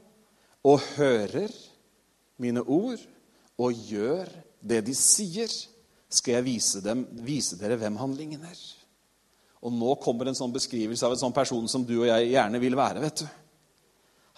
og 0.67 0.83
hører 0.97 1.53
mine 2.43 2.65
ord 2.65 2.99
og 3.59 3.87
gjør 3.87 4.27
det 4.59 4.81
de 4.89 4.95
sier, 4.99 5.53
skal 6.11 6.39
jeg 6.39 6.47
vise, 6.49 6.83
dem, 6.83 7.05
vise 7.23 7.59
dere 7.61 7.79
hvem 7.79 7.99
han 8.01 8.17
ligner. 8.19 8.59
Og 9.65 9.75
nå 9.75 9.95
kommer 10.03 10.31
en 10.31 10.39
sånn 10.39 10.55
beskrivelse 10.55 11.07
av 11.07 11.17
en 11.17 11.23
sånn 11.25 11.35
person 11.35 11.67
som 11.71 11.85
du 11.87 11.97
og 12.01 12.09
jeg 12.11 12.33
gjerne 12.33 12.61
vil 12.63 12.77
være. 12.79 13.03
vet 13.03 13.23
du. 13.25 13.29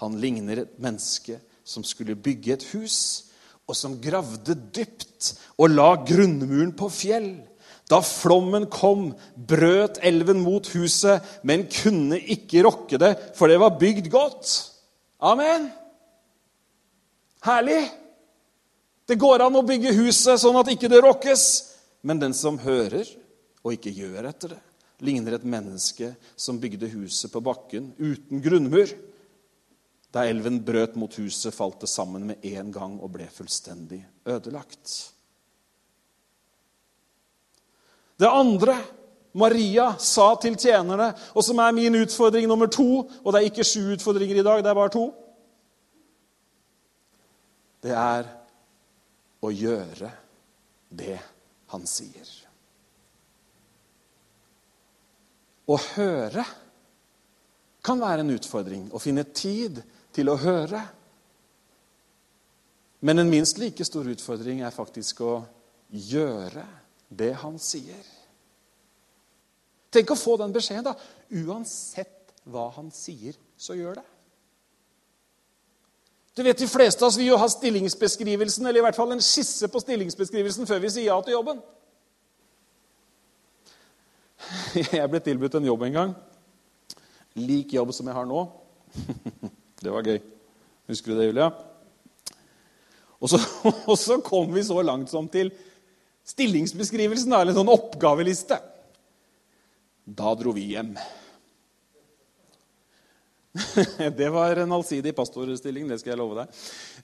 Han 0.01 0.17
ligner 0.21 0.63
et 0.63 0.79
menneske 0.81 1.41
som 1.65 1.85
skulle 1.85 2.17
bygge 2.17 2.55
et 2.55 2.65
hus, 2.73 3.29
og 3.69 3.77
som 3.77 3.99
gravde 4.03 4.57
dypt 4.75 5.35
og 5.61 5.71
la 5.71 5.93
grunnmuren 6.03 6.73
på 6.75 6.89
fjell. 6.91 7.31
Da 7.91 8.01
flommen 8.07 8.69
kom, 8.71 9.11
brøt 9.35 10.01
elven 10.07 10.41
mot 10.43 10.67
huset, 10.75 11.23
men 11.43 11.69
kunne 11.71 12.19
ikke 12.19 12.65
rokke 12.67 12.99
det, 13.03 13.13
for 13.39 13.51
det 13.51 13.59
var 13.61 13.79
bygd 13.79 14.09
godt. 14.11 14.51
Amen. 15.21 15.69
Herlig. 17.45 17.83
Det 19.11 19.19
går 19.19 19.43
an 19.43 19.59
å 19.59 19.67
bygge 19.67 19.97
huset 19.97 20.39
sånn 20.39 20.59
at 20.61 20.71
ikke 20.71 20.91
det 20.91 21.03
rokkes. 21.03 21.45
Men 22.07 22.23
den 22.23 22.35
som 22.37 22.61
hører 22.63 23.09
og 23.61 23.75
ikke 23.75 23.93
gjør 23.93 24.29
etter 24.31 24.55
det, 24.55 24.61
ligner 25.05 25.37
et 25.37 25.47
menneske 25.47 26.13
som 26.37 26.59
bygde 26.61 26.91
huset 26.93 27.33
på 27.33 27.43
bakken 27.45 27.93
uten 27.99 28.43
grunnmur. 28.45 28.93
Da 30.11 30.27
elven 30.27 30.59
brøt 30.67 30.97
mot 30.99 31.15
huset, 31.21 31.55
falt 31.55 31.81
det 31.85 31.91
sammen 31.91 32.27
med 32.33 32.45
en 32.51 32.73
gang 32.75 32.97
og 32.99 33.13
ble 33.15 33.29
fullstendig 33.31 34.01
ødelagt. 34.27 34.95
Det 38.21 38.29
andre 38.29 38.75
Maria 39.33 39.93
sa 40.03 40.33
til 40.43 40.57
tjenerne, 40.59 41.13
og 41.35 41.45
som 41.47 41.61
er 41.63 41.73
min 41.73 42.01
utfordring 42.03 42.49
nummer 42.51 42.67
to 42.67 43.07
Og 43.23 43.33
det 43.33 43.39
er 43.39 43.47
ikke 43.47 43.65
sju 43.65 43.93
utfordringer 43.95 44.41
i 44.41 44.45
dag, 44.45 44.65
det 44.65 44.71
er 44.71 44.79
bare 44.79 44.93
to. 44.93 45.07
Det 47.81 47.95
er 47.97 48.27
å 49.41 49.51
gjøre 49.55 50.11
det 50.91 51.17
han 51.71 51.87
sier. 51.89 52.40
Å 55.71 55.77
høre 55.95 56.45
kan 57.85 58.01
være 58.03 58.25
en 58.25 58.35
utfordring. 58.35 58.89
Å 58.93 59.01
finne 59.03 59.25
tid 59.31 59.81
til 60.15 60.31
å 60.33 60.39
høre. 60.41 60.83
Men 63.07 63.23
en 63.23 63.31
minst 63.33 63.61
like 63.61 63.85
stor 63.87 64.09
utfordring 64.11 64.65
er 64.67 64.75
faktisk 64.75 65.23
å 65.25 65.35
gjøre 65.91 66.67
det 67.09 67.33
han 67.43 67.57
sier. 67.63 68.03
Tenk 69.91 70.13
å 70.13 70.19
få 70.19 70.37
den 70.39 70.53
beskjeden, 70.55 70.87
da. 70.87 70.95
Uansett 71.43 72.35
hva 72.51 72.69
han 72.77 72.91
sier, 72.95 73.35
så 73.59 73.75
gjør 73.75 73.99
det. 73.99 74.07
Du 76.37 76.45
vet, 76.47 76.59
De 76.59 76.69
fleste 76.71 77.03
av 77.03 77.09
oss 77.09 77.19
vil 77.19 77.33
jo 77.33 77.41
ha 77.41 77.49
stillingsbeskrivelsen, 77.51 78.67
eller 78.67 78.81
i 78.81 78.85
hvert 78.85 78.97
fall 78.97 79.11
en 79.13 79.25
skisse 79.25 79.69
på 79.69 79.83
stillingsbeskrivelsen 79.83 80.69
før 80.69 80.79
vi 80.85 80.93
sier 80.95 81.11
ja 81.11 81.19
til 81.27 81.35
jobben. 81.35 81.59
Jeg 84.99 85.11
ble 85.11 85.21
tilbudt 85.25 85.59
en 85.59 85.69
jobb 85.71 85.87
en 85.87 85.97
gang. 85.97 86.15
Lik 87.39 87.75
jobb 87.77 87.93
som 87.95 88.09
jeg 88.11 88.17
har 88.17 88.27
nå. 88.29 88.45
Det 89.83 89.93
var 89.93 90.07
gøy. 90.07 90.19
Husker 90.91 91.13
du 91.13 91.21
det, 91.21 91.29
Julia? 91.31 91.51
Og 93.21 93.31
så, 93.31 93.39
og 93.91 93.97
så 94.01 94.19
kom 94.25 94.51
vi 94.55 94.65
så 94.67 94.81
langt 94.83 95.13
som 95.13 95.29
til 95.31 95.53
stillingsbeskrivelsen, 96.31 97.33
eller 97.33 97.55
en 97.55 97.61
sånn 97.63 97.73
oppgaveliste. 97.73 98.59
Da 100.05 100.35
dro 100.39 100.53
vi 100.57 100.73
hjem. 100.75 100.95
Det 104.19 104.29
var 104.31 104.61
en 104.63 104.77
allsidig 104.77 105.13
pastorstilling, 105.17 105.89
det 105.91 105.99
skal 106.01 106.13
jeg 106.13 106.21
love 106.21 106.39
deg. 106.39 106.61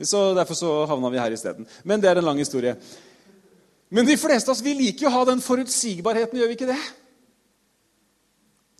Så 0.07 0.29
Derfor 0.37 0.59
så 0.59 0.75
havna 0.91 1.11
vi 1.11 1.21
her 1.21 1.35
isteden. 1.35 1.67
Men 1.83 2.03
det 2.03 2.11
er 2.11 2.21
en 2.21 2.29
lang 2.29 2.39
historie. 2.39 2.77
Men 3.91 4.07
de 4.07 4.19
fleste 4.19 4.51
av 4.51 4.57
oss 4.57 4.65
vi 4.65 4.75
liker 4.75 5.07
jo 5.07 5.11
å 5.11 5.17
ha 5.19 5.27
den 5.29 5.43
forutsigbarheten, 5.43 6.39
gjør 6.39 6.51
vi 6.51 6.59
ikke 6.59 6.71
det? 6.71 6.79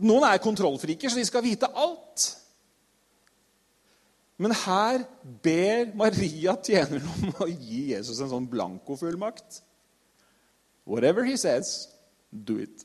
Noen 0.05 0.27
er 0.29 0.43
kontrollfriker, 0.45 1.09
så 1.09 1.21
de 1.21 1.25
skal 1.25 1.45
vite 1.45 1.71
alt. 1.73 2.27
Men 4.37 4.53
her 4.53 5.05
ber 5.43 5.95
Maria 5.97 6.57
tjeneren 6.61 7.07
om 7.09 7.31
å 7.41 7.49
gi 7.49 7.95
Jesus 7.95 8.21
en 8.21 8.33
sånn 8.33 8.49
blankofullmakt. 8.51 9.63
Whatever 10.87 11.25
he 11.25 11.39
says, 11.41 11.89
do 12.31 12.59
it. 12.61 12.85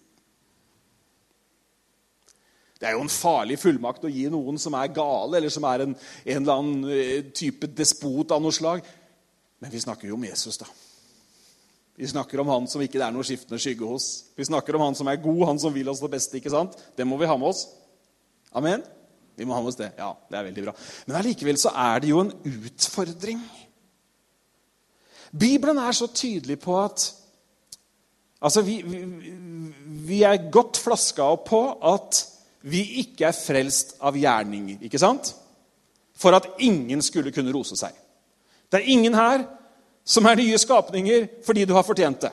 Det 2.80 2.88
er 2.90 2.96
jo 2.96 3.04
en 3.04 3.14
farlig 3.14 3.60
fullmakt 3.62 4.08
å 4.08 4.10
gi 4.10 4.24
noen 4.32 4.58
som 4.58 4.74
er 4.80 4.94
gale, 4.96 5.38
eller 5.38 5.54
som 5.54 5.68
er 5.70 5.84
en, 5.84 5.92
en 6.24 6.40
eller 6.40 6.64
annen 6.64 6.88
eh, 6.96 7.28
type 7.36 7.70
despot 7.78 8.32
av 8.34 8.42
noe 8.42 8.56
slag. 8.56 8.88
Men 9.62 9.74
vi 9.74 9.84
snakker 9.84 10.10
jo 10.10 10.16
om 10.18 10.26
Jesus, 10.26 10.58
da. 10.58 10.66
Vi 12.00 12.08
snakker 12.08 12.40
om 12.42 12.50
han 12.50 12.68
som 12.72 12.82
ikke 12.82 12.98
det 12.98 13.06
er 13.06 13.14
noe 13.14 13.26
skiftende 13.28 13.60
skygge 13.62 13.88
hos. 13.88 14.08
Vi 14.38 14.48
snakker 14.48 14.78
om 14.78 14.86
han 14.88 14.98
som 14.98 15.10
er 15.12 15.22
god, 15.22 15.44
han 15.52 15.60
som 15.62 15.74
vil 15.76 15.90
oss 15.92 16.02
det 16.02 16.12
beste. 16.14 16.38
ikke 16.40 16.54
sant? 16.54 16.78
Det 16.98 17.06
må 17.08 17.20
vi 17.20 17.30
ha 17.30 17.38
med 17.38 17.52
oss. 17.52 17.66
Amen? 18.58 18.84
Vi 19.38 19.46
må 19.46 19.56
ha 19.56 19.62
med 19.62 19.74
oss 19.74 19.80
det. 19.80 19.92
Ja, 20.00 20.12
det 20.30 20.40
er 20.40 20.48
veldig 20.50 20.66
bra. 20.68 20.76
Men 21.08 21.20
allikevel 21.20 21.60
så 21.62 21.74
er 21.76 22.02
det 22.02 22.12
jo 22.12 22.24
en 22.24 22.34
utfordring. 22.48 23.42
Bibelen 25.32 25.80
er 25.80 25.96
så 25.96 26.08
tydelig 26.08 26.60
på 26.60 26.78
at 26.82 27.12
Altså, 28.42 28.64
vi, 28.66 28.80
vi, 28.82 29.00
vi 30.08 30.24
er 30.26 30.50
godt 30.50 30.80
flaska 30.82 31.28
opp 31.30 31.44
på 31.52 31.60
at 31.86 32.24
vi 32.66 32.80
ikke 33.04 33.28
er 33.28 33.38
frelst 33.38 33.94
av 34.02 34.18
gjerninger. 34.18 34.80
ikke 34.82 34.98
sant? 34.98 35.36
For 36.18 36.34
at 36.34 36.48
ingen 36.66 37.04
skulle 37.06 37.30
kunne 37.36 37.54
rose 37.54 37.78
seg. 37.78 37.94
Det 38.66 38.80
er 38.80 38.90
ingen 38.90 39.14
her 39.14 39.46
som 40.04 40.26
er 40.26 40.40
nye 40.40 40.60
skapninger 40.62 41.28
fordi 41.46 41.66
du 41.68 41.74
har 41.78 41.86
fortjent 41.88 42.26
det. 42.26 42.32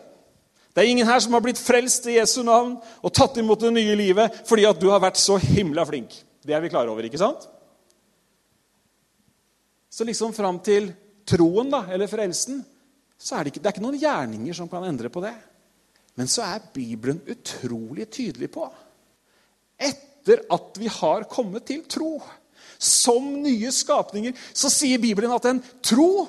Det 0.74 0.84
er 0.84 0.92
ingen 0.92 1.08
her 1.08 1.20
som 1.20 1.34
har 1.34 1.42
blitt 1.42 1.58
frelst 1.58 2.06
i 2.06 2.18
Jesu 2.18 2.40
navn 2.46 2.76
og 2.78 3.14
tatt 3.14 3.38
imot 3.40 3.64
det 3.64 3.72
nye 3.74 3.96
livet 3.98 4.42
fordi 4.48 4.66
at 4.68 4.78
du 4.78 4.88
har 4.92 5.02
vært 5.02 5.20
så 5.20 5.38
himla 5.42 5.84
flink. 5.88 6.12
Det 6.44 6.54
er 6.54 6.62
vi 6.62 6.70
klare 6.72 6.92
over, 6.92 7.04
ikke 7.04 7.20
sant? 7.20 7.48
Så 9.90 10.06
liksom 10.06 10.34
fram 10.36 10.60
til 10.62 10.92
troen, 11.28 11.70
da, 11.72 11.82
eller 11.90 12.08
frelsen, 12.08 12.60
så 13.18 13.36
er 13.36 13.44
det, 13.44 13.52
ikke, 13.52 13.62
det 13.64 13.68
er 13.68 13.74
ikke 13.74 13.84
noen 13.84 13.98
gjerninger 14.00 14.54
som 14.54 14.68
kan 14.70 14.86
endre 14.86 15.10
på 15.10 15.22
det. 15.24 15.34
Men 16.18 16.30
så 16.30 16.44
er 16.46 16.68
Bibelen 16.74 17.18
utrolig 17.26 18.08
tydelig 18.14 18.50
på 18.54 18.68
etter 19.78 20.42
at 20.50 20.78
vi 20.78 20.90
har 20.90 21.26
kommet 21.30 21.66
til 21.68 21.84
tro. 21.90 22.16
Som 22.78 23.30
nye 23.42 23.70
skapninger 23.74 24.34
så 24.52 24.70
sier 24.70 25.00
Bibelen 25.02 25.32
at 25.34 25.46
en 25.50 25.60
tro, 25.82 26.26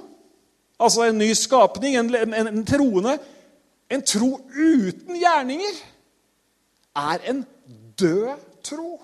altså 0.80 1.06
en 1.06 1.20
ny 1.20 1.30
skapning, 1.38 1.98
en, 2.00 2.16
en, 2.16 2.48
en 2.48 2.66
troende 2.66 3.18
En 3.90 4.04
tro 4.06 4.36
uten 4.54 5.16
gjerninger 5.18 5.78
er 7.00 7.24
en 7.32 7.40
død 7.98 8.44
tro. 8.62 9.00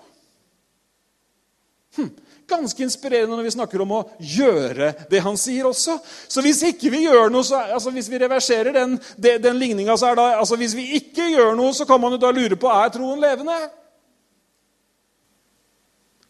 Hm. 1.96 2.12
Ganske 2.46 2.82
inspirerende 2.82 3.34
når 3.34 3.48
vi 3.48 3.54
snakker 3.56 3.82
om 3.82 3.94
å 3.96 4.02
gjøre 4.22 4.92
det 5.10 5.22
han 5.24 5.38
sier 5.40 5.66
også. 5.66 5.96
Så 6.30 6.44
hvis 6.44 6.62
ikke 6.68 6.92
vi 6.92 7.02
gjør 7.08 7.32
noe, 7.34 7.42
så, 7.46 7.64
altså 7.74 7.90
hvis 7.94 8.10
vi 8.12 8.20
reverserer 8.22 8.76
den, 8.76 8.94
den, 9.18 9.58
ligninga, 9.58 9.96
så 9.98 10.12
er 10.12 10.20
da 10.20 10.26
altså 10.36 10.58
Hvis 10.60 10.76
vi 10.78 10.86
ikke 11.00 11.26
gjør 11.32 11.56
noe, 11.58 11.74
så 11.74 11.86
kan 11.88 12.00
man 12.00 12.14
jo 12.14 12.22
da 12.22 12.30
lure 12.30 12.58
på 12.60 12.70
er 12.70 12.92
troen 12.94 13.22
levende. 13.22 13.56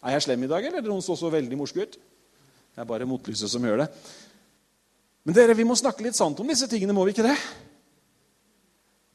Er 0.07 0.17
jeg 0.17 0.25
slem 0.25 0.47
i 0.47 0.49
dag, 0.49 0.65
eller 0.65 0.81
er 0.81 0.87
det 0.87 0.93
noen 0.93 1.05
som 1.05 1.19
så 1.19 1.29
veldig 1.33 1.59
morske 1.59 1.85
ut? 1.85 1.99
Det 2.77 2.85
er 2.85 2.89
bare 2.89 3.09
motlyset 3.09 3.51
som 3.53 3.65
gjør 3.65 3.85
det. 3.85 3.91
Men 5.27 5.35
dere, 5.35 5.57
vi 5.59 5.67
må 5.67 5.75
snakke 5.75 6.05
litt 6.07 6.15
sant 6.15 6.39
om 6.39 6.47
disse 6.47 6.69
tingene, 6.71 6.95
må 6.95 7.03
vi 7.07 7.17
ikke 7.17 7.27
det? 7.27 7.35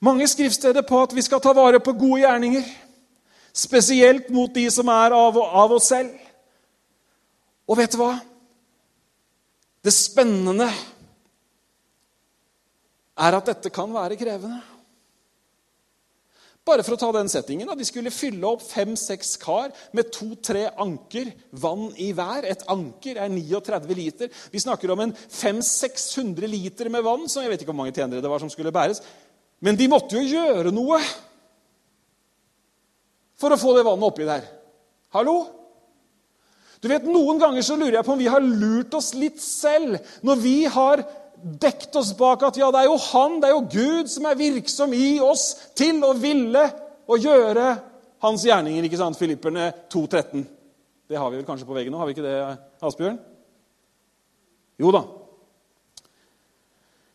Mange 0.04 0.26
skriftsteder 0.28 0.84
på 0.84 0.98
at 1.00 1.14
vi 1.16 1.24
skal 1.24 1.40
ta 1.40 1.54
vare 1.56 1.80
på 1.80 1.94
gode 1.96 2.24
gjerninger. 2.26 2.66
Spesielt 3.56 4.28
mot 4.34 4.52
de 4.52 4.66
som 4.74 4.90
er 4.92 5.16
av, 5.16 5.38
av 5.40 5.76
oss 5.78 5.88
selv. 5.92 6.12
Og 7.70 7.80
vet 7.80 7.96
du 7.96 8.02
hva? 8.02 8.16
Det 9.82 9.94
spennende 9.96 10.68
er 13.22 13.38
at 13.38 13.54
dette 13.54 13.72
kan 13.74 13.94
være 13.94 14.20
krevende. 14.20 14.60
Bare 16.72 16.86
for 16.88 16.96
å 16.96 17.00
ta 17.02 17.10
den 17.12 17.28
settingen. 17.28 17.68
Da. 17.68 17.76
De 17.76 17.84
skulle 17.84 18.14
fylle 18.16 18.48
opp 18.48 18.62
fem-seks 18.64 19.34
kar 19.42 19.74
med 19.98 20.12
to-tre 20.16 20.70
anker 20.80 21.34
vann 21.60 21.90
i 22.00 22.12
hver. 22.16 22.48
Et 22.48 22.64
anker 22.72 23.20
er 23.20 23.34
39 23.34 23.98
liter. 23.98 24.32
Vi 24.54 24.62
snakker 24.64 24.94
om 24.94 25.04
en 25.04 25.12
500-600 25.12 26.48
liter 26.48 26.92
med 26.94 27.04
vann, 27.04 27.28
som 27.28 27.44
jeg 27.44 27.52
vet 27.52 27.66
ikke 27.66 27.74
hvor 27.74 27.82
mange 27.82 27.96
tjenere 27.98 28.24
det 28.24 28.32
var 28.32 28.40
som 28.40 28.52
skulle 28.52 28.72
bæres. 28.72 29.04
Men 29.60 29.76
de 29.76 29.90
måtte 29.92 30.16
jo 30.16 30.24
gjøre 30.24 30.72
noe 30.72 31.02
for 33.42 33.52
å 33.52 33.60
få 33.60 33.76
det 33.76 33.84
vannet 33.86 34.08
oppi 34.08 34.30
der. 34.30 34.46
Hallo? 35.18 35.36
Du 36.82 36.88
vet, 36.90 37.04
Noen 37.06 37.42
ganger 37.42 37.66
så 37.66 37.76
lurer 37.76 38.00
jeg 38.00 38.08
på 38.08 38.16
om 38.16 38.22
vi 38.22 38.32
har 38.32 38.42
lurt 38.42 38.96
oss 38.98 39.12
litt 39.18 39.42
selv 39.44 40.00
når 40.26 40.40
vi 40.42 40.56
har 40.72 41.04
dekt 41.42 41.96
oss 42.00 42.12
bak 42.18 42.44
at 42.48 42.58
ja, 42.60 42.70
det 42.74 42.84
er 42.84 42.90
jo 42.90 42.98
Han, 43.12 43.40
det 43.42 43.50
er 43.50 43.56
jo 43.56 43.68
Gud 43.72 44.12
som 44.12 44.28
er 44.30 44.40
virksom 44.40 44.94
i 44.98 45.16
oss 45.24 45.46
til 45.78 46.02
å 46.06 46.14
ville 46.18 46.66
å 47.12 47.18
gjøre 47.20 47.70
hans 48.22 48.46
gjerninger. 48.46 48.86
ikke 48.86 49.00
sant? 49.00 49.20
Filipperne 49.20 49.72
2,13. 49.92 50.46
Det 51.12 51.20
har 51.20 51.32
vi 51.32 51.42
vel 51.42 51.48
kanskje 51.48 51.68
på 51.68 51.76
veggen 51.76 51.94
nå? 51.94 52.00
Har 52.00 52.08
vi 52.08 52.16
ikke 52.16 52.28
det, 52.28 52.38
Asbjørn? 52.86 53.18
Jo 54.82 54.94
da. 54.96 55.04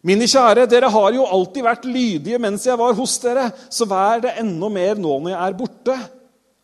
Mine 0.07 0.29
kjære, 0.31 0.69
dere 0.71 0.91
har 0.93 1.15
jo 1.17 1.25
alltid 1.35 1.65
vært 1.67 1.87
lydige 1.89 2.39
mens 2.43 2.67
jeg 2.69 2.79
var 2.79 2.95
hos 2.95 3.17
dere, 3.23 3.49
så 3.73 3.89
vær 3.91 4.21
det 4.23 4.37
enda 4.39 4.69
mer 4.71 5.01
nå 5.01 5.17
når 5.19 5.33
jeg 5.33 5.41
er 5.41 5.57
borte. 5.59 5.97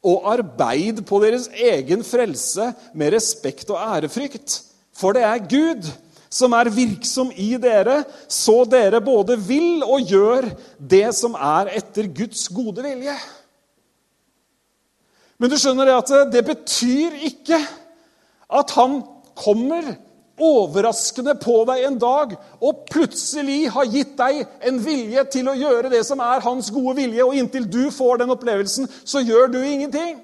Og 0.03 0.27
arbeid 0.27 1.01
på 1.07 1.18
deres 1.22 1.48
egen 1.55 2.03
frelse 2.07 2.68
med 2.98 3.14
respekt 3.14 3.70
og 3.70 3.79
ærefrykt. 3.79 4.61
For 4.98 5.14
det 5.14 5.22
er 5.27 5.44
Gud 5.46 5.88
som 6.33 6.55
er 6.57 6.71
virksom 6.73 7.33
i 7.37 7.53
dere, 7.61 8.03
så 8.31 8.62
dere 8.68 9.03
både 9.05 9.37
vil 9.37 9.85
og 9.85 10.09
gjør 10.09 10.49
det 10.79 11.09
som 11.16 11.37
er 11.37 11.75
etter 11.77 12.09
Guds 12.09 12.47
gode 12.53 12.85
vilje. 12.85 13.16
Men 15.37 15.51
du 15.51 15.59
skjønner 15.59 15.90
det 15.90 15.99
at 15.99 16.33
det 16.33 16.45
betyr 16.47 17.18
ikke 17.29 17.59
at 18.53 18.73
han 18.79 19.01
kommer 19.38 19.92
overraskende 20.42 21.35
på 21.40 21.59
deg 21.68 21.85
en 21.87 21.99
dag 22.01 22.35
og 22.64 22.85
plutselig 22.90 23.66
har 23.75 23.90
gitt 23.92 24.14
deg 24.18 24.42
en 24.68 24.81
vilje 24.83 25.25
til 25.35 25.51
å 25.51 25.57
gjøre 25.59 25.92
det 25.92 26.03
som 26.09 26.23
er 26.25 26.45
hans 26.45 26.71
gode 26.73 26.97
vilje, 26.99 27.25
og 27.25 27.37
inntil 27.37 27.68
du 27.68 27.85
får 27.92 28.23
den 28.23 28.33
opplevelsen, 28.35 28.88
så 29.05 29.23
gjør 29.23 29.53
du 29.53 29.61
ingenting. 29.61 30.16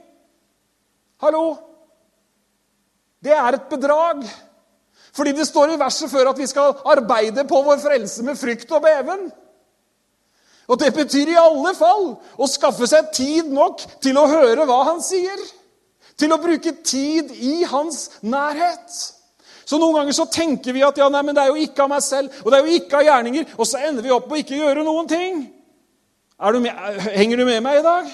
Hallo? 1.23 1.59
Det 3.23 3.35
er 3.35 3.59
et 3.59 3.69
bedrag. 3.71 4.23
Fordi 5.17 5.35
det 5.37 5.47
står 5.49 5.75
i 5.75 5.81
verset 5.81 6.11
før 6.11 6.33
at 6.33 6.39
vi 6.41 6.47
skal 6.49 6.77
arbeide 6.89 7.45
på 7.49 7.61
vår 7.67 7.81
frelse 7.83 8.25
med 8.27 8.39
frykt 8.39 8.73
og 8.77 8.83
beven. 8.85 9.29
Og 10.69 10.81
det 10.81 10.91
betyr 10.95 11.33
i 11.33 11.41
alle 11.41 11.73
fall 11.77 12.11
å 12.37 12.49
skaffe 12.51 12.87
seg 12.91 13.13
tid 13.17 13.53
nok 13.53 13.85
til 14.05 14.19
å 14.21 14.27
høre 14.29 14.67
hva 14.69 14.83
han 14.91 15.01
sier. 15.05 15.39
Til 16.19 16.35
å 16.35 16.41
bruke 16.43 16.75
tid 16.85 17.31
i 17.33 17.63
hans 17.71 18.21
nærhet. 18.21 18.99
Så 19.69 19.79
Noen 19.81 20.01
ganger 20.01 20.17
så 20.17 20.25
tenker 20.33 20.73
vi 20.73 20.85
at 20.85 20.97
ja, 20.99 21.09
nei, 21.13 21.23
men 21.25 21.37
det 21.37 21.45
er 21.45 21.53
jo 21.53 21.61
ikke 21.61 21.85
av 21.85 21.93
meg 21.93 22.05
selv 22.05 22.33
og 22.41 22.51
det 22.51 22.59
er 22.59 22.67
jo 22.67 22.79
ikke 22.81 23.01
av 23.01 23.05
gjerninger, 23.05 23.51
og 23.57 23.69
så 23.69 23.83
ender 23.85 24.05
vi 24.05 24.13
opp 24.15 24.29
med 24.29 24.39
å 24.39 24.41
ikke 24.41 24.61
gjøre 24.61 24.85
noen 24.87 25.11
ting. 25.11 25.43
Du 26.39 26.59
med, 26.63 27.01
henger 27.13 27.41
du 27.41 27.45
med 27.45 27.61
meg 27.65 27.81
i 27.81 27.85
dag? 27.85 28.09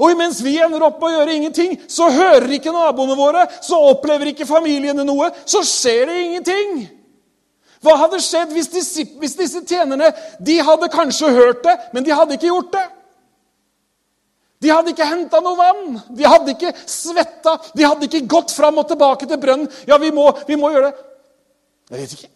Og 0.00 0.14
imens 0.14 0.40
vi 0.44 0.54
ender 0.62 0.84
opp 0.86 1.00
med 1.02 1.10
å 1.10 1.18
gjøre 1.18 1.36
ingenting, 1.36 1.76
så 1.90 2.08
hører 2.12 2.48
ikke 2.56 2.72
naboene 2.74 3.16
våre, 3.18 3.44
så 3.64 3.80
opplever 3.90 4.32
ikke 4.32 4.48
familiene 4.48 5.04
noe, 5.06 5.28
så 5.44 5.60
skjer 5.66 6.06
det 6.08 6.18
ingenting. 6.22 6.72
Hva 7.82 7.96
hadde 8.04 8.22
skjedd 8.22 8.52
hvis 8.54 8.70
disse, 8.70 9.04
hvis 9.18 9.36
disse 9.38 9.62
tjenerne 9.66 10.12
de 10.40 10.58
hadde 10.62 10.90
kanskje 10.92 11.32
hørt 11.34 11.64
det, 11.66 11.76
men 11.92 12.06
de 12.06 12.14
hadde 12.14 12.38
ikke 12.38 12.50
gjort 12.52 12.74
det? 12.76 12.84
De 14.62 14.70
hadde 14.70 14.92
ikke 14.94 15.08
henta 15.08 15.40
noe 15.42 15.58
vann, 15.58 15.96
de 16.14 16.26
hadde 16.28 16.54
ikke 16.54 16.70
svetta, 16.86 17.56
de 17.74 17.82
hadde 17.82 18.06
ikke 18.06 18.28
gått 18.30 18.54
fram 18.54 18.78
og 18.78 18.86
tilbake 18.92 19.26
til 19.26 19.40
brønnen. 19.42 19.66
Ja, 19.90 19.98
vi 19.98 20.12
må, 20.14 20.28
vi 20.46 20.58
må 20.58 20.70
gjøre 20.70 20.92
det. 20.92 21.08
Jeg 21.90 21.98
vet 22.04 22.14
ikke. 22.16 22.30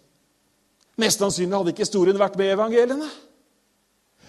Mest 1.00 1.22
sannsynlig 1.22 1.54
hadde 1.54 1.74
ikke 1.74 1.86
historien 1.86 2.18
vært 2.18 2.34
med 2.40 2.48
i 2.50 2.56
evangeliene. 2.56 3.08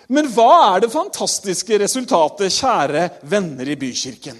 Men 0.07 0.29
hva 0.31 0.75
er 0.75 0.85
det 0.85 0.93
fantastiske 0.93 1.79
resultatet, 1.81 2.53
kjære 2.55 3.09
venner 3.27 3.67
i 3.67 3.75
bykirken? 3.79 4.37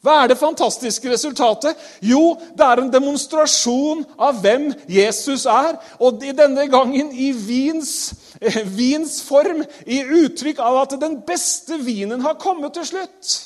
Hva 0.00 0.22
er 0.22 0.30
det 0.30 0.38
fantastiske 0.40 1.10
resultatet? 1.12 1.76
Jo, 2.00 2.32
det 2.56 2.64
er 2.64 2.80
en 2.80 2.92
demonstrasjon 2.92 4.00
av 4.16 4.38
hvem 4.40 4.70
Jesus 4.88 5.44
er. 5.44 5.76
Og 6.00 6.22
denne 6.24 6.64
gangen 6.72 7.10
i 7.12 7.28
vins, 7.36 8.14
eh, 8.40 8.62
vins 8.64 9.18
form, 9.20 9.60
i 9.84 10.00
uttrykk 10.00 10.58
av 10.64 10.80
at 10.86 10.96
den 11.00 11.20
beste 11.20 11.76
vinen 11.84 12.24
har 12.24 12.40
kommet 12.40 12.72
til 12.72 12.86
slutt. 12.86 13.36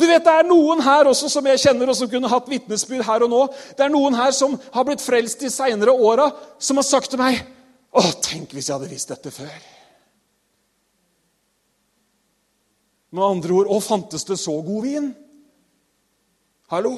Du 0.00 0.06
vet, 0.06 0.24
Det 0.24 0.32
er 0.32 0.48
noen 0.48 0.80
her 0.80 1.04
også 1.04 1.28
som 1.28 1.46
jeg 1.46 1.58
kjenner, 1.58 1.88
og 1.90 1.96
som 1.96 2.08
kunne 2.08 2.28
hatt 2.28 2.48
vitnesbyrd 2.48 3.04
her 3.04 3.22
og 3.22 3.30
nå. 3.30 3.54
Det 3.76 3.84
er 3.84 3.90
noen 3.90 4.14
her 4.14 4.30
som 4.30 4.58
har 4.72 4.84
blitt 4.84 5.00
frelst 5.00 5.40
de 5.40 5.50
seinere 5.50 5.92
åra, 5.92 6.32
som 6.58 6.76
har 6.76 6.84
sagt 6.84 7.10
til 7.10 7.18
meg 7.18 7.44
Å, 7.92 8.02
tenk 8.24 8.54
hvis 8.56 8.70
jeg 8.70 8.78
hadde 8.78 8.90
visst 8.90 9.10
dette 9.12 9.32
før. 9.34 9.56
Med 13.12 13.24
andre 13.26 13.58
ord 13.58 13.72
Å, 13.72 13.80
fantes 13.84 14.24
det 14.28 14.38
så 14.40 14.54
god 14.64 14.86
vin? 14.86 15.10
Hallo? 16.72 16.94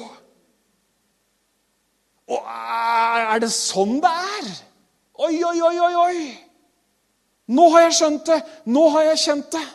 Å, 2.31 2.39
er 3.35 3.43
det 3.43 3.51
sånn 3.51 3.99
det 4.03 4.11
er? 4.39 4.51
Oi, 5.25 5.35
oi, 5.43 5.57
oi, 5.59 5.75
oi, 5.79 5.93
oi! 5.99 6.19
Nå 7.55 7.67
har 7.75 7.85
jeg 7.85 7.97
skjønt 7.99 8.31
det! 8.31 8.39
Nå 8.71 8.87
har 8.95 9.09
jeg 9.11 9.21
kjent 9.25 9.51
det! 9.53 9.65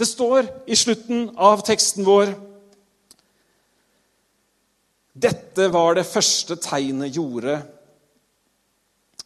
Det 0.00 0.08
står 0.08 0.46
i 0.70 0.76
slutten 0.78 1.28
av 1.36 1.62
teksten 1.66 2.06
vår 2.06 2.32
Dette 5.20 5.66
var 5.68 5.98
det 5.98 6.06
første 6.08 6.56
tegnet 6.62 7.12
gjorde. 7.12 7.58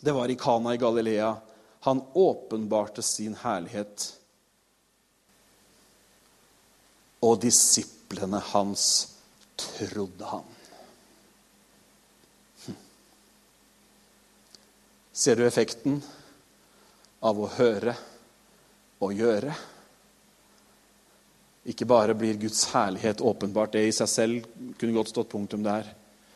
Det 0.05 0.13
var 0.13 0.29
i 0.29 0.35
Kana 0.37 0.75
i 0.75 0.77
Galilea. 0.77 1.37
Han 1.81 2.03
åpenbarte 2.13 3.03
sin 3.03 3.35
herlighet 3.35 4.19
og 7.25 7.41
disiplene 7.41 8.43
hans 8.51 8.85
trodde 9.57 10.29
han. 10.29 10.45
Hm. 12.67 12.77
Ser 15.13 15.41
du 15.41 15.47
effekten 15.49 16.03
av 17.25 17.41
å 17.41 17.49
høre 17.57 17.97
og 19.01 19.17
gjøre? 19.17 19.57
Ikke 21.73 21.89
bare 21.89 22.13
blir 22.13 22.37
Guds 22.45 22.67
herlighet 22.77 23.25
åpenbart, 23.25 23.73
det 23.73 23.89
i 23.89 24.01
seg 24.05 24.17
selv 24.21 24.57
kunne 24.77 25.01
godt 25.01 25.17
stått 25.17 25.33
punktum 25.33 25.65
der, 25.65 25.89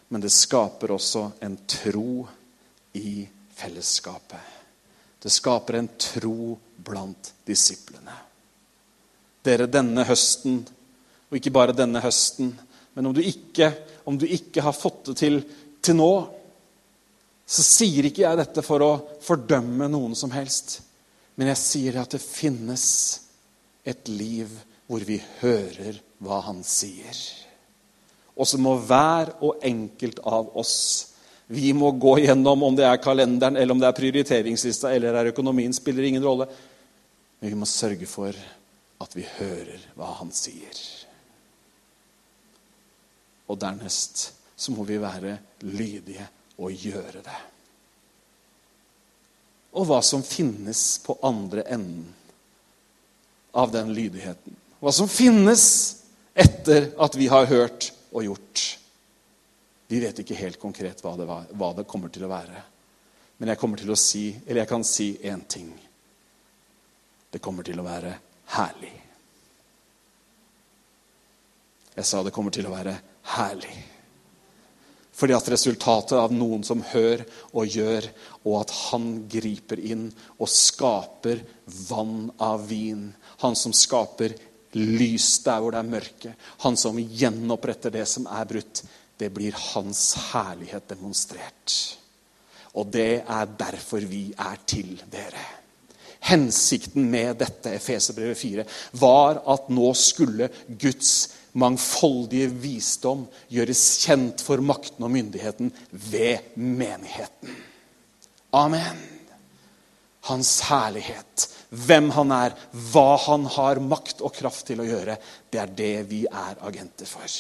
men 0.09 0.25
det 0.25 0.33
skaper 0.33 0.97
også 0.97 1.35
en 1.45 1.61
tro 1.69 2.23
i 2.97 3.19
fellesskapet. 3.59 4.57
Det 5.19 5.31
skaper 5.35 5.81
en 5.81 5.91
tro 5.99 6.55
blant 6.77 7.33
disiplene. 7.47 8.15
Dere, 9.43 9.67
denne 9.71 10.05
høsten 10.07 10.61
og 11.29 11.37
ikke 11.39 11.53
bare 11.55 11.77
denne 11.77 12.01
høsten. 12.03 12.53
Men 12.95 13.11
om 13.11 13.15
du 13.15 13.21
ikke, 13.23 13.73
om 14.09 14.19
du 14.19 14.27
ikke 14.27 14.63
har 14.65 14.77
fått 14.77 15.11
det 15.11 15.19
til 15.23 15.41
til 15.85 15.99
nå, 15.99 16.13
så 17.49 17.65
sier 17.65 18.09
ikke 18.09 18.25
jeg 18.25 18.39
dette 18.41 18.65
for 18.67 18.83
å 18.85 18.93
fordømme 19.25 19.87
noen 19.89 20.17
som 20.19 20.33
helst. 20.35 20.81
Men 21.39 21.53
jeg 21.53 21.61
sier 21.63 22.01
at 22.03 22.13
det 22.13 22.21
finnes 22.21 22.85
et 23.89 24.11
liv 24.11 24.51
hvor 24.89 25.05
vi 25.07 25.21
hører 25.41 26.01
hva 26.25 26.43
han 26.49 26.65
sier. 26.67 27.15
Og 28.37 28.49
så 28.49 28.61
må 28.61 28.75
hver 28.83 29.33
og 29.39 29.63
enkelt 29.65 30.21
av 30.27 30.51
oss 30.59 30.79
vi 31.51 31.73
må 31.73 31.91
gå 31.97 32.19
gjennom 32.21 32.63
om 32.63 32.75
det 32.77 32.85
er 32.85 33.01
kalenderen, 33.01 33.57
eller 33.57 33.73
om 33.73 33.81
det 33.81 33.89
er 33.89 33.97
prioriteringslista 33.97 34.93
eller 34.93 35.17
er 35.17 35.31
økonomien, 35.31 35.73
spiller 35.73 36.05
ingen 36.05 36.25
rolle. 36.25 36.45
Men 37.41 37.53
vi 37.55 37.57
må 37.57 37.69
sørge 37.69 38.09
for 38.11 38.37
at 38.99 39.15
vi 39.17 39.25
hører 39.39 39.87
hva 39.97 40.11
han 40.19 40.33
sier. 40.35 40.81
Og 43.49 43.57
dernest 43.57 44.27
så 44.59 44.75
må 44.75 44.85
vi 44.85 44.99
være 45.01 45.39
lydige 45.65 46.27
og 46.59 46.75
gjøre 46.75 47.23
det. 47.25 47.39
Og 49.79 49.89
hva 49.89 50.03
som 50.05 50.25
finnes 50.27 50.83
på 51.05 51.17
andre 51.25 51.65
enden 51.71 52.11
av 53.57 53.73
den 53.73 53.95
lydigheten. 53.97 54.53
Hva 54.83 54.93
som 54.93 55.09
finnes 55.09 55.65
etter 56.37 56.91
at 57.01 57.17
vi 57.17 57.31
har 57.33 57.49
hørt 57.49 57.89
og 58.13 58.27
gjort. 58.27 58.65
Vi 59.89 60.01
vet 60.01 60.21
ikke 60.21 60.37
helt 60.37 60.61
konkret 60.61 61.01
hva 61.05 61.15
det, 61.17 61.27
var, 61.29 61.49
hva 61.57 61.73
det 61.77 61.87
kommer 61.89 62.13
til 62.13 62.27
å 62.27 62.33
være. 62.33 62.63
Men 63.39 63.53
jeg 63.53 63.61
kommer 63.61 63.81
til 63.81 63.93
å 63.95 63.99
si, 63.99 64.31
eller 64.45 64.63
jeg 64.65 64.71
kan 64.73 64.85
si 64.85 65.13
én 65.31 65.45
ting. 65.49 65.71
Det 67.31 67.41
kommer 67.45 67.65
til 67.65 67.81
å 67.81 67.87
være 67.87 68.13
herlig. 68.57 68.95
Jeg 71.99 72.07
sa 72.07 72.21
det 72.23 72.35
kommer 72.35 72.55
til 72.55 72.69
å 72.69 72.75
være 72.75 72.95
herlig. 73.37 73.79
Fordi 75.19 75.35
at 75.35 75.49
resultatet 75.51 76.15
av 76.15 76.31
noen 76.31 76.63
som 76.67 76.85
hører 76.93 77.25
og 77.51 77.67
gjør, 77.67 78.05
og 78.45 78.61
at 78.61 78.75
han 78.93 79.09
griper 79.31 79.81
inn 79.83 80.07
og 80.37 80.51
skaper 80.53 81.43
vann 81.89 82.29
av 82.39 82.69
vin. 82.71 83.09
Han 83.43 83.59
som 83.59 83.75
skaper 83.75 84.37
lys 84.79 85.33
der 85.43 85.59
hvor 85.65 85.75
det 85.75 85.81
er 85.83 85.91
mørke. 85.91 86.35
Han 86.63 86.79
som 86.79 87.01
gjenoppretter 87.01 87.97
det 87.99 88.07
som 88.07 88.29
er 88.31 88.47
brutt. 88.47 88.85
Det 89.19 89.31
blir 89.35 89.57
hans 89.73 90.13
herlighet 90.31 90.89
demonstrert. 90.91 91.77
Og 92.79 92.91
det 92.93 93.23
er 93.25 93.55
derfor 93.59 94.05
vi 94.07 94.29
er 94.39 94.61
til 94.69 94.95
dere. 95.11 95.45
Hensikten 96.29 97.07
med 97.11 97.39
dette 97.41 97.73
Efeserbrevet 97.79 98.39
4 98.39 98.65
var 99.01 99.41
at 99.49 99.69
nå 99.73 99.91
skulle 99.97 100.51
Guds 100.69 101.13
mangfoldige 101.59 102.51
visdom 102.61 103.25
gjøres 103.51 103.85
kjent 104.05 104.43
for 104.45 104.63
makten 104.63 105.07
og 105.07 105.13
myndigheten 105.15 105.71
ved 105.91 106.53
menigheten. 106.59 107.55
Amen. 108.55 109.01
Hans 110.29 110.59
herlighet, 110.69 111.47
hvem 111.71 112.11
han 112.13 112.33
er, 112.35 112.57
hva 112.93 113.17
han 113.25 113.47
har 113.55 113.81
makt 113.81 114.21
og 114.21 114.35
kraft 114.37 114.67
til 114.69 114.83
å 114.83 114.89
gjøre, 114.89 115.17
det 115.49 115.63
er 115.63 115.77
det 115.79 115.95
vi 116.11 116.25
er 116.29 116.59
agenter 116.69 117.09
for. 117.09 117.39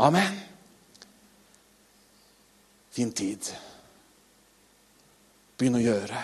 Amen. 0.00 0.40
Fin 2.90 3.12
tid. 3.14 3.50
Begynn 5.58 5.78
å 5.78 5.82
gjøre. 5.82 6.22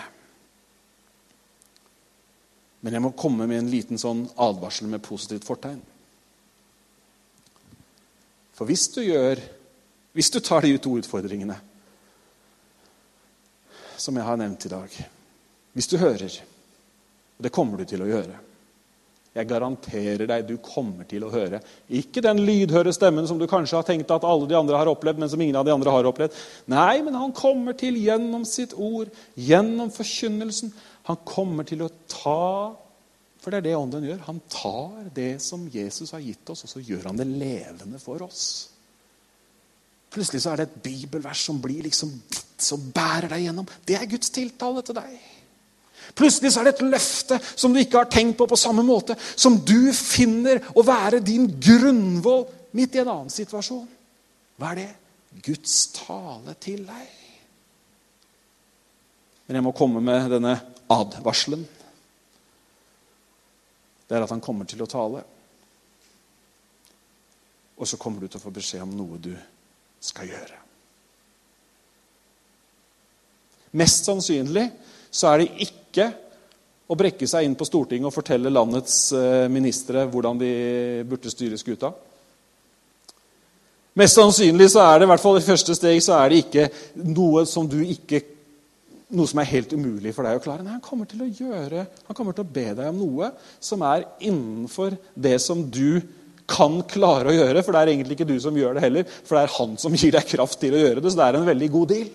Men 2.83 2.97
jeg 2.97 3.03
må 3.03 3.13
komme 3.17 3.47
med 3.49 3.61
en 3.61 3.71
liten 3.71 3.99
sånn 4.01 4.25
advarsel 4.39 4.89
med 4.91 5.03
positivt 5.05 5.47
fortegn. 5.47 5.79
For 8.57 8.69
hvis 8.69 8.87
du 8.95 9.03
gjør 9.05 9.43
Hvis 10.17 10.31
du 10.33 10.39
tar 10.41 10.65
de 10.65 10.71
to 10.81 10.95
utfordringene 10.97 11.53
som 14.01 14.15
jeg 14.17 14.25
har 14.25 14.39
nevnt 14.39 14.65
i 14.65 14.71
dag 14.71 14.95
Hvis 15.77 15.89
du 15.91 15.97
hører, 16.01 16.33
og 17.37 17.45
det 17.45 17.51
kommer 17.53 17.77
du 17.77 17.85
til 17.85 18.01
å 18.01 18.07
gjøre 18.09 18.39
Jeg 19.37 19.49
garanterer 19.49 20.25
deg, 20.25 20.47
du 20.47 20.57
kommer 20.63 21.05
til 21.09 21.27
å 21.27 21.29
høre. 21.29 21.59
Ikke 21.93 22.23
den 22.25 22.41
lydhøre 22.41 22.93
stemmen 22.95 23.27
som 23.29 23.37
du 23.37 23.45
kanskje 23.49 23.77
har 23.77 23.85
tenkt 23.85 24.09
at 24.13 24.25
alle 24.25 24.47
de 24.49 24.57
andre 24.57 24.79
har 24.79 24.89
opplevd, 24.89 25.21
men 25.21 25.29
som 25.29 25.41
ingen 25.43 25.59
av 25.59 25.67
de 25.67 25.75
andre 25.75 25.93
har 25.93 26.09
opplevd. 26.09 26.37
Nei, 26.73 26.95
men 27.05 27.17
han 27.19 27.35
kommer 27.37 27.77
til 27.77 27.99
gjennom 28.01 28.47
sitt 28.49 28.73
ord, 28.73 29.11
gjennom 29.37 29.93
forkynnelsen. 29.93 30.73
Han 31.11 31.21
kommer 31.27 31.67
til 31.69 31.85
å 31.85 31.93
ta 32.09 32.41
For 33.37 33.53
det 33.53 33.59
er 33.61 33.65
det 33.69 33.75
Ånden 33.77 34.03
gjør. 34.03 34.23
Han 34.25 34.39
tar 34.51 35.05
det 35.15 35.37
som 35.39 35.61
Jesus 35.71 36.09
har 36.11 36.19
gitt 36.19 36.49
oss, 36.51 36.65
og 36.65 36.71
så 36.73 36.81
gjør 36.83 37.05
han 37.07 37.21
det 37.21 37.29
levende 37.29 38.01
for 38.01 38.25
oss. 38.25 38.41
Plutselig 40.11 40.41
så 40.43 40.51
er 40.51 40.59
det 40.59 40.65
et 40.67 40.81
bibelvers 40.83 41.45
som 41.45 41.61
blir 41.61 41.85
liksom 41.85 42.11
som 42.57 42.81
bærer 42.91 43.29
deg 43.31 43.45
gjennom. 43.45 43.67
Det 43.85 43.95
er 43.99 44.09
Guds 44.09 44.33
tiltale 44.33 44.81
til 44.85 44.97
deg. 44.97 45.17
Plutselig 46.15 46.53
så 46.53 46.61
er 46.61 46.69
det 46.69 46.75
et 46.77 46.85
løfte 46.87 47.39
som 47.49 47.73
du 47.73 47.81
ikke 47.81 48.01
har 48.01 48.11
tenkt 48.11 48.37
på 48.39 48.47
på 48.47 48.59
samme 48.59 48.85
måte, 48.85 49.17
som 49.35 49.57
du 49.59 49.91
finner 49.93 50.61
å 50.75 50.85
være 50.85 51.23
din 51.25 51.49
grunnvoll 51.59 52.45
midt 52.77 52.95
i 52.95 53.03
en 53.03 53.11
annen 53.13 53.33
situasjon. 53.33 53.87
Hva 54.57 54.73
er 54.73 54.81
det? 54.83 54.89
Guds 55.45 55.79
tale 55.93 56.55
til 56.63 56.85
deg. 56.87 57.09
Men 59.47 59.59
jeg 59.59 59.65
må 59.67 59.75
komme 59.75 60.01
med 60.03 60.31
denne 60.33 60.55
advarselen 60.91 61.67
det 64.07 64.15
er 64.15 64.23
at 64.23 64.31
han 64.31 64.43
kommer 64.43 64.67
til 64.67 64.81
å 64.83 64.89
tale. 64.89 65.23
Og 67.77 67.87
så 67.89 67.99
kommer 68.01 68.23
du 68.23 68.29
til 68.29 68.39
å 68.39 68.45
få 68.45 68.53
beskjed 68.55 68.85
om 68.85 68.95
noe 68.95 69.19
du 69.21 69.33
skal 70.01 70.31
gjøre. 70.31 70.61
Mest 73.77 74.07
sannsynlig 74.07 74.69
så 75.11 75.33
er 75.33 75.43
det 75.43 75.67
ikke 75.67 75.76
å 76.87 76.95
brekke 76.95 77.27
seg 77.27 77.47
inn 77.47 77.57
på 77.59 77.67
Stortinget 77.67 78.07
og 78.09 78.15
fortelle 78.15 78.51
landets 78.53 79.09
eh, 79.15 79.47
ministre 79.51 80.05
hvordan 80.07 80.39
de 80.39 80.51
burde 81.07 81.31
styre 81.33 81.59
skuta. 81.59 81.91
Mest 83.97 84.19
sannsynlig 84.19 84.69
så 84.69 84.83
er 84.85 84.99
det 84.99 85.07
i 85.07 85.11
hvert 85.11 85.23
fall 85.23 85.39
i 85.39 85.45
første 85.45 85.73
steg 85.75 85.99
så 86.05 86.19
er 86.19 86.29
det 86.29 86.41
ikke 86.43 86.67
noe 87.01 87.47
som 87.49 87.65
du 87.69 87.79
ikke 87.81 88.21
noe 89.17 89.29
som 89.29 89.39
er 89.39 89.49
helt 89.49 89.71
umulig 89.71 90.11
for 90.13 90.27
deg 90.27 90.37
å 90.37 90.43
klare. 90.43 90.65
Nei, 90.65 90.75
han 90.75 90.83
kommer 90.83 91.07
til 91.09 91.23
å 91.23 91.29
gjøre, 91.31 91.85
han 92.09 92.17
kommer 92.17 92.35
til 92.35 92.43
å 92.43 92.53
be 92.57 92.67
deg 92.75 92.91
om 92.91 92.99
noe 92.99 93.31
som 93.63 93.83
er 93.87 94.03
innenfor 94.19 94.97
det 95.15 95.37
som 95.41 95.63
du 95.63 96.01
kan 96.47 96.81
klare 96.87 97.31
å 97.31 97.35
gjøre. 97.35 97.63
For 97.63 97.73
det 97.73 97.81
er 97.81 97.93
egentlig 97.93 98.17
ikke 98.17 98.29
du 98.29 98.37
som 98.43 98.55
gjør 98.57 98.77
det 98.77 98.83
heller, 98.85 99.07
for 99.23 99.37
det 99.37 99.45
er 99.45 99.55
han 99.57 99.75
som 99.79 99.95
gir 99.95 100.13
deg 100.15 100.27
kraft 100.27 100.59
til 100.61 100.75
å 100.75 100.83
gjøre 100.83 101.03
det. 101.03 101.11
Så 101.11 101.19
det 101.19 101.27
er 101.27 101.39
en 101.39 101.47
veldig 101.47 101.71
god 101.73 101.93
deal. 101.93 102.11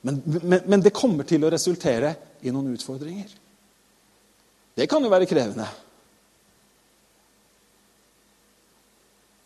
Men, 0.00 0.22
men, 0.24 0.60
men 0.64 0.82
det 0.84 0.94
kommer 0.94 1.26
til 1.26 1.44
å 1.44 1.50
resultere 1.50 2.14
i 2.46 2.52
noen 2.54 2.74
utfordringer. 2.76 3.30
Det 4.78 4.86
kan 4.90 5.02
jo 5.02 5.10
være 5.10 5.26
krevende. 5.26 5.66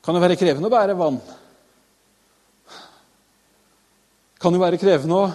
Kan 0.03 0.19
jo 0.19 0.25
være 0.25 0.37
krevende 0.37 0.69
å 0.69 0.75
bære 0.75 0.99
vann. 0.99 1.23
Kan 4.43 4.53
jo 4.53 4.61
være 4.61 4.81
krevende 4.83 5.23
å 5.23 5.33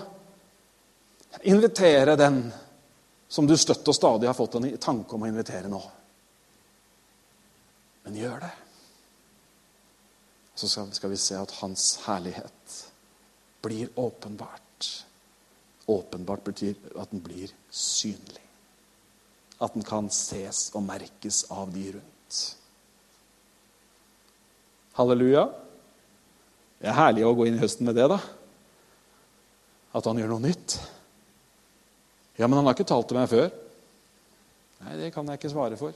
Invitere 1.47 2.15
den 2.15 2.39
som 3.27 3.47
du 3.47 3.53
støtt 3.57 3.87
og 3.87 3.95
stadig 3.95 4.27
har 4.27 4.35
fått 4.35 4.55
en 4.57 4.65
tanke 4.81 5.15
om 5.15 5.21
å 5.23 5.27
invitere 5.29 5.69
nå. 5.69 5.79
Men 8.03 8.17
gjør 8.17 8.41
det. 8.41 8.53
Så 10.57 10.67
skal 10.67 11.11
vi 11.13 11.19
se 11.21 11.37
at 11.37 11.53
Hans 11.59 11.99
herlighet 12.07 12.77
blir 13.61 13.91
åpenbart. 13.95 15.05
Åpenbart 15.87 16.43
betyr 16.43 16.75
at 16.99 17.11
den 17.11 17.21
blir 17.23 17.51
synlig. 17.71 18.43
At 19.63 19.73
den 19.73 19.85
kan 19.87 20.09
ses 20.13 20.67
og 20.75 20.83
merkes 20.85 21.45
av 21.53 21.71
de 21.73 21.85
rundt. 21.95 22.41
Halleluja. 24.97 25.45
Det 26.77 26.89
er 26.91 26.97
herlig 26.97 27.23
å 27.25 27.33
gå 27.37 27.47
inn 27.47 27.57
i 27.57 27.61
høsten 27.61 27.87
med 27.87 27.97
det, 27.97 28.09
da. 28.11 28.19
At 29.97 30.05
han 30.09 30.19
gjør 30.19 30.35
noe 30.35 30.43
nytt. 30.43 30.75
Ja, 32.37 32.45
men 32.45 32.59
han 32.59 32.67
har 32.67 32.75
ikke 32.75 32.89
talt 32.91 33.07
til 33.09 33.17
meg 33.17 33.31
før. 33.31 33.47
Nei, 34.83 34.99
det 34.99 35.13
kan 35.15 35.25
jeg 35.25 35.39
ikke 35.39 35.53
svare 35.55 35.79
for. 35.79 35.95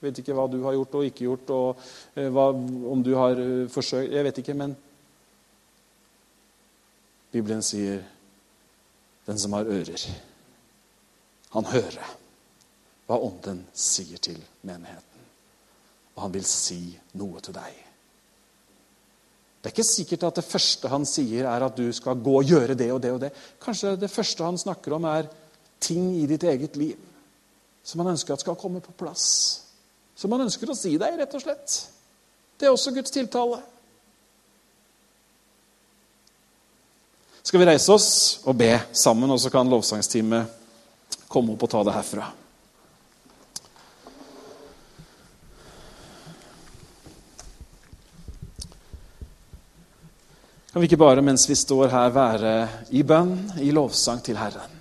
Jeg 0.00 0.06
vet 0.06 0.20
ikke 0.22 0.36
hva 0.36 0.46
du 0.48 0.60
har 0.64 0.76
gjort 0.76 0.94
og 1.00 1.08
ikke 1.08 1.26
gjort, 1.26 1.50
og 1.56 1.82
eh, 2.14 2.28
hva, 2.32 2.46
om 2.92 3.02
du 3.04 3.10
har 3.18 3.36
uh, 3.36 3.66
forsøkt 3.68 4.14
Jeg 4.14 4.24
vet 4.24 4.38
ikke, 4.40 4.54
men 4.56 4.76
Bibelen 7.34 7.60
sier 7.62 8.00
den 9.30 9.38
som 9.38 9.54
har 9.54 9.68
ører, 9.70 10.06
han 11.54 11.68
hører 11.70 12.16
hva 13.06 13.18
Ånden 13.26 13.64
sier 13.74 14.18
til 14.22 14.38
menigheten. 14.66 15.22
Og 16.14 16.24
han 16.24 16.34
vil 16.34 16.46
si 16.46 16.82
noe 17.18 17.42
til 17.42 17.54
deg. 17.54 17.78
Det 19.60 19.68
er 19.68 19.74
ikke 19.74 19.86
sikkert 19.86 20.26
at 20.28 20.38
det 20.40 20.46
første 20.46 20.90
han 20.90 21.06
sier, 21.06 21.46
er 21.46 21.66
at 21.66 21.76
du 21.76 21.90
skal 21.94 22.18
gå 22.22 22.36
og 22.40 22.48
gjøre 22.48 22.76
det 22.78 22.90
og 22.94 23.00
det 23.02 23.10
og 23.14 23.20
det. 23.22 23.30
Kanskje 23.62 23.96
det 24.00 24.10
første 24.10 24.46
han 24.46 24.58
snakker 24.58 24.94
om, 24.96 25.06
er 25.10 25.28
ting 25.82 26.12
i 26.16 26.26
ditt 26.30 26.46
eget 26.46 26.78
liv 26.80 26.98
som 27.82 28.02
han 28.02 28.12
ønsker 28.12 28.34
at 28.34 28.42
skal 28.44 28.58
komme 28.60 28.82
på 28.84 28.94
plass. 28.98 29.26
Som 30.14 30.32
han 30.36 30.44
ønsker 30.44 30.70
å 30.70 30.76
si 30.76 30.94
deg, 31.00 31.16
rett 31.18 31.34
og 31.34 31.42
slett. 31.42 31.76
Det 32.60 32.68
er 32.68 32.74
også 32.74 32.92
Guds 32.94 33.14
tiltale. 33.14 33.62
Skal 37.42 37.60
vi 37.60 37.66
reise 37.66 37.92
oss 37.92 38.10
og 38.44 38.56
be 38.60 38.74
sammen, 38.92 39.30
og 39.30 39.40
så 39.40 39.50
kan 39.52 39.70
lovsangsteamet 39.70 41.24
komme 41.30 41.54
opp 41.54 41.64
og 41.64 41.72
ta 41.72 41.82
det 41.86 41.96
herfra. 41.96 42.28
Kan 50.70 50.82
vi 50.82 50.86
ikke 50.86 51.00
bare 51.00 51.22
mens 51.22 51.48
vi 51.50 51.56
står 51.58 51.88
her, 51.90 52.12
være 52.14 52.52
i 52.94 53.02
bønn, 53.02 53.34
i 53.58 53.72
lovsang 53.74 54.20
til 54.22 54.38
Herren? 54.38 54.76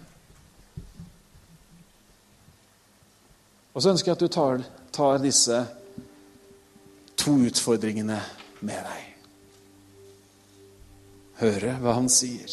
Og 3.73 3.81
så 3.81 3.93
ønsker 3.93 4.11
jeg 4.11 4.17
at 4.17 4.21
du 4.21 4.29
tar, 4.29 4.61
tar 4.93 5.21
disse 5.23 5.63
to 7.17 7.33
utfordringene 7.47 8.19
med 8.59 8.85
deg. 8.85 9.18
Høre 11.39 11.77
hva 11.79 11.95
han 11.95 12.09
sier. 12.11 12.51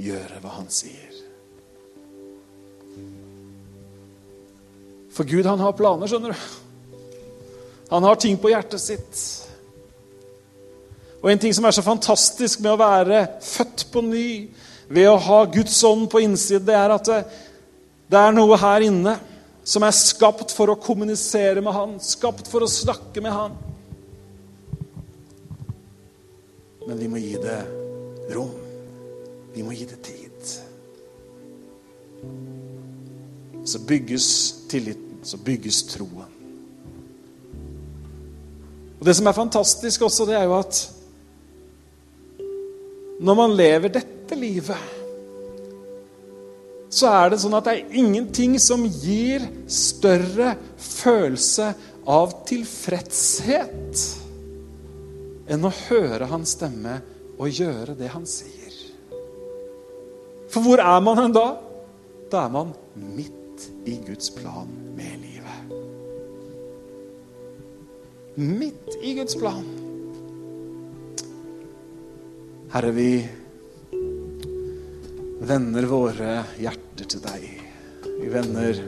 Gjøre 0.00 0.40
hva 0.40 0.54
han 0.56 0.70
sier. 0.72 1.18
For 5.10 5.28
Gud, 5.28 5.44
han 5.44 5.60
har 5.60 5.76
planer, 5.76 6.08
skjønner 6.08 6.32
du. 6.32 6.48
Han 7.90 8.06
har 8.06 8.16
ting 8.22 8.38
på 8.40 8.52
hjertet 8.52 8.80
sitt. 8.80 9.22
Og 11.20 11.28
en 11.28 11.40
ting 11.42 11.52
som 11.52 11.66
er 11.68 11.74
så 11.76 11.84
fantastisk 11.84 12.62
med 12.64 12.72
å 12.72 12.80
være 12.80 13.24
født 13.44 13.88
på 13.92 14.04
ny, 14.06 14.28
ved 14.88 15.10
å 15.10 15.18
ha 15.20 15.42
Guds 15.52 15.76
ånd 15.86 16.08
på 16.10 16.22
innsiden, 16.24 16.64
det 16.66 16.78
er 16.78 16.94
at 16.94 17.10
det, 17.10 17.18
det 18.10 18.18
er 18.18 18.32
noe 18.34 18.56
her 18.58 18.86
inne 18.86 19.18
som 19.66 19.84
er 19.86 19.94
skapt 19.94 20.54
for 20.56 20.72
å 20.72 20.78
kommunisere 20.80 21.60
med 21.62 21.76
Han, 21.76 21.98
skapt 22.02 22.48
for 22.50 22.64
å 22.64 22.70
snakke 22.70 23.22
med 23.22 23.34
Han. 23.34 23.58
Men 26.90 26.98
vi 26.98 27.06
må 27.06 27.20
gi 27.22 27.36
det 27.38 27.58
rom. 28.34 28.50
Vi 29.54 29.62
må 29.62 29.70
gi 29.78 29.84
det 29.86 30.00
tid. 30.02 30.54
Så 33.62 33.78
bygges 33.86 34.26
tilliten, 34.66 35.20
så 35.22 35.38
bygges 35.38 35.84
troen. 35.86 36.32
Og 38.98 39.06
Det 39.06 39.14
som 39.16 39.30
er 39.30 39.38
fantastisk 39.38 40.02
også, 40.02 40.26
det 40.26 40.34
er 40.34 40.48
jo 40.50 40.56
at 40.58 40.80
når 43.22 43.38
man 43.38 43.54
lever 43.54 43.94
dette 43.94 44.34
livet 44.34 44.96
så 46.90 47.06
er 47.06 47.30
det 47.30 47.38
sånn 47.38 47.54
at 47.54 47.68
det 47.68 47.74
er 47.76 47.98
ingenting 48.02 48.56
som 48.58 48.82
gir 48.82 49.44
større 49.70 50.56
følelse 50.74 51.70
av 52.10 52.34
tilfredshet 52.48 54.19
enn 55.50 55.66
å 55.66 55.72
høre 55.88 56.28
hans 56.30 56.54
stemme 56.56 57.00
og 57.40 57.50
gjøre 57.50 57.96
det 57.98 58.12
han 58.12 58.26
sier. 58.28 58.76
For 60.50 60.62
hvor 60.66 60.82
er 60.82 61.02
man 61.02 61.18
hen 61.18 61.34
da? 61.34 61.48
Da 62.30 62.44
er 62.46 62.54
man 62.54 62.72
midt 62.94 63.66
i 63.88 63.96
Guds 64.06 64.30
plan 64.34 64.70
med 64.96 65.18
livet. 65.22 65.76
Midt 68.40 68.96
i 69.02 69.14
Guds 69.18 69.36
plan. 69.38 69.66
Herre, 72.70 72.92
vi 72.94 73.10
vender 75.50 75.88
våre 75.90 76.44
hjerter 76.60 77.10
til 77.10 77.24
deg. 77.24 77.46
Vi 78.20 78.28
vender 78.30 78.82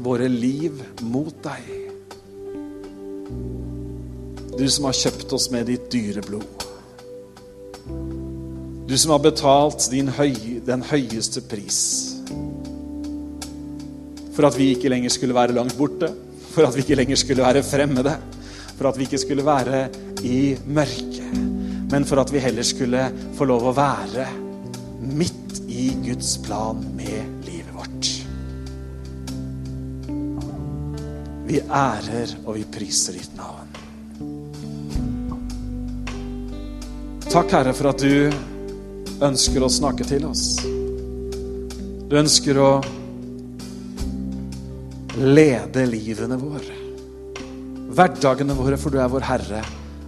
våre 0.00 0.28
liv 0.32 0.80
mot 1.04 1.36
deg. 1.44 1.85
Du 4.56 4.64
som 4.72 4.86
har 4.88 4.96
kjøpt 4.96 5.32
oss 5.36 5.50
med 5.52 5.68
ditt 5.68 5.90
dyre 5.92 6.22
blod. 6.24 6.64
Du 8.86 8.94
som 8.96 9.12
har 9.12 9.20
betalt 9.20 9.84
høy, 10.16 10.62
den 10.64 10.84
høyeste 10.86 11.42
pris. 11.44 11.80
For 14.36 14.48
at 14.48 14.56
vi 14.56 14.70
ikke 14.72 14.88
lenger 14.92 15.12
skulle 15.12 15.36
være 15.36 15.56
langt 15.56 15.76
borte. 15.76 16.08
For 16.54 16.64
at 16.64 16.76
vi 16.76 16.86
ikke 16.86 16.96
lenger 16.96 17.20
skulle 17.20 17.44
være 17.44 17.64
fremmede. 17.66 18.16
For 18.78 18.88
at 18.88 18.96
vi 18.96 19.04
ikke 19.04 19.20
skulle 19.20 19.44
være 19.44 19.88
i 20.24 20.56
mørket. 20.64 21.36
Men 21.92 22.08
for 22.08 22.20
at 22.22 22.32
vi 22.32 22.40
heller 22.40 22.64
skulle 22.64 23.10
få 23.36 23.44
lov 23.44 23.68
å 23.68 23.76
være 23.76 24.26
midt 25.04 25.60
i 25.68 25.90
Guds 26.06 26.38
plan 26.46 26.80
med 26.96 27.44
livet 27.44 27.76
vårt. 27.76 28.12
Vi 31.46 31.60
ærer 31.60 32.38
og 32.46 32.56
vi 32.56 32.64
priser 32.78 33.20
ditt 33.20 33.36
navn. 33.36 33.65
Takk, 37.36 37.50
Herre, 37.52 37.72
for 37.76 37.90
at 37.90 38.00
du 38.00 39.20
ønsker 39.26 39.60
å 39.60 39.68
snakke 39.68 40.06
til 40.08 40.22
oss. 40.24 40.54
Du 42.08 42.14
ønsker 42.16 42.56
å 42.56 42.70
lede 45.20 45.84
livene 45.84 46.40
våre, 46.40 46.80
hverdagene 47.92 48.56
våre, 48.56 48.80
for 48.80 48.88
du 48.88 49.02
er 49.04 49.12
vår 49.12 49.28
Herre, 49.28 49.60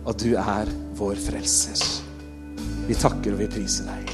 og 0.09 0.16
du 0.24 0.31
er 0.41 0.72
vår 0.97 1.20
frelser. 1.20 1.85
Vi 2.89 2.97
takker 2.97 3.37
og 3.37 3.43
vi 3.45 3.53
priser 3.59 3.93
deg. 3.93 4.07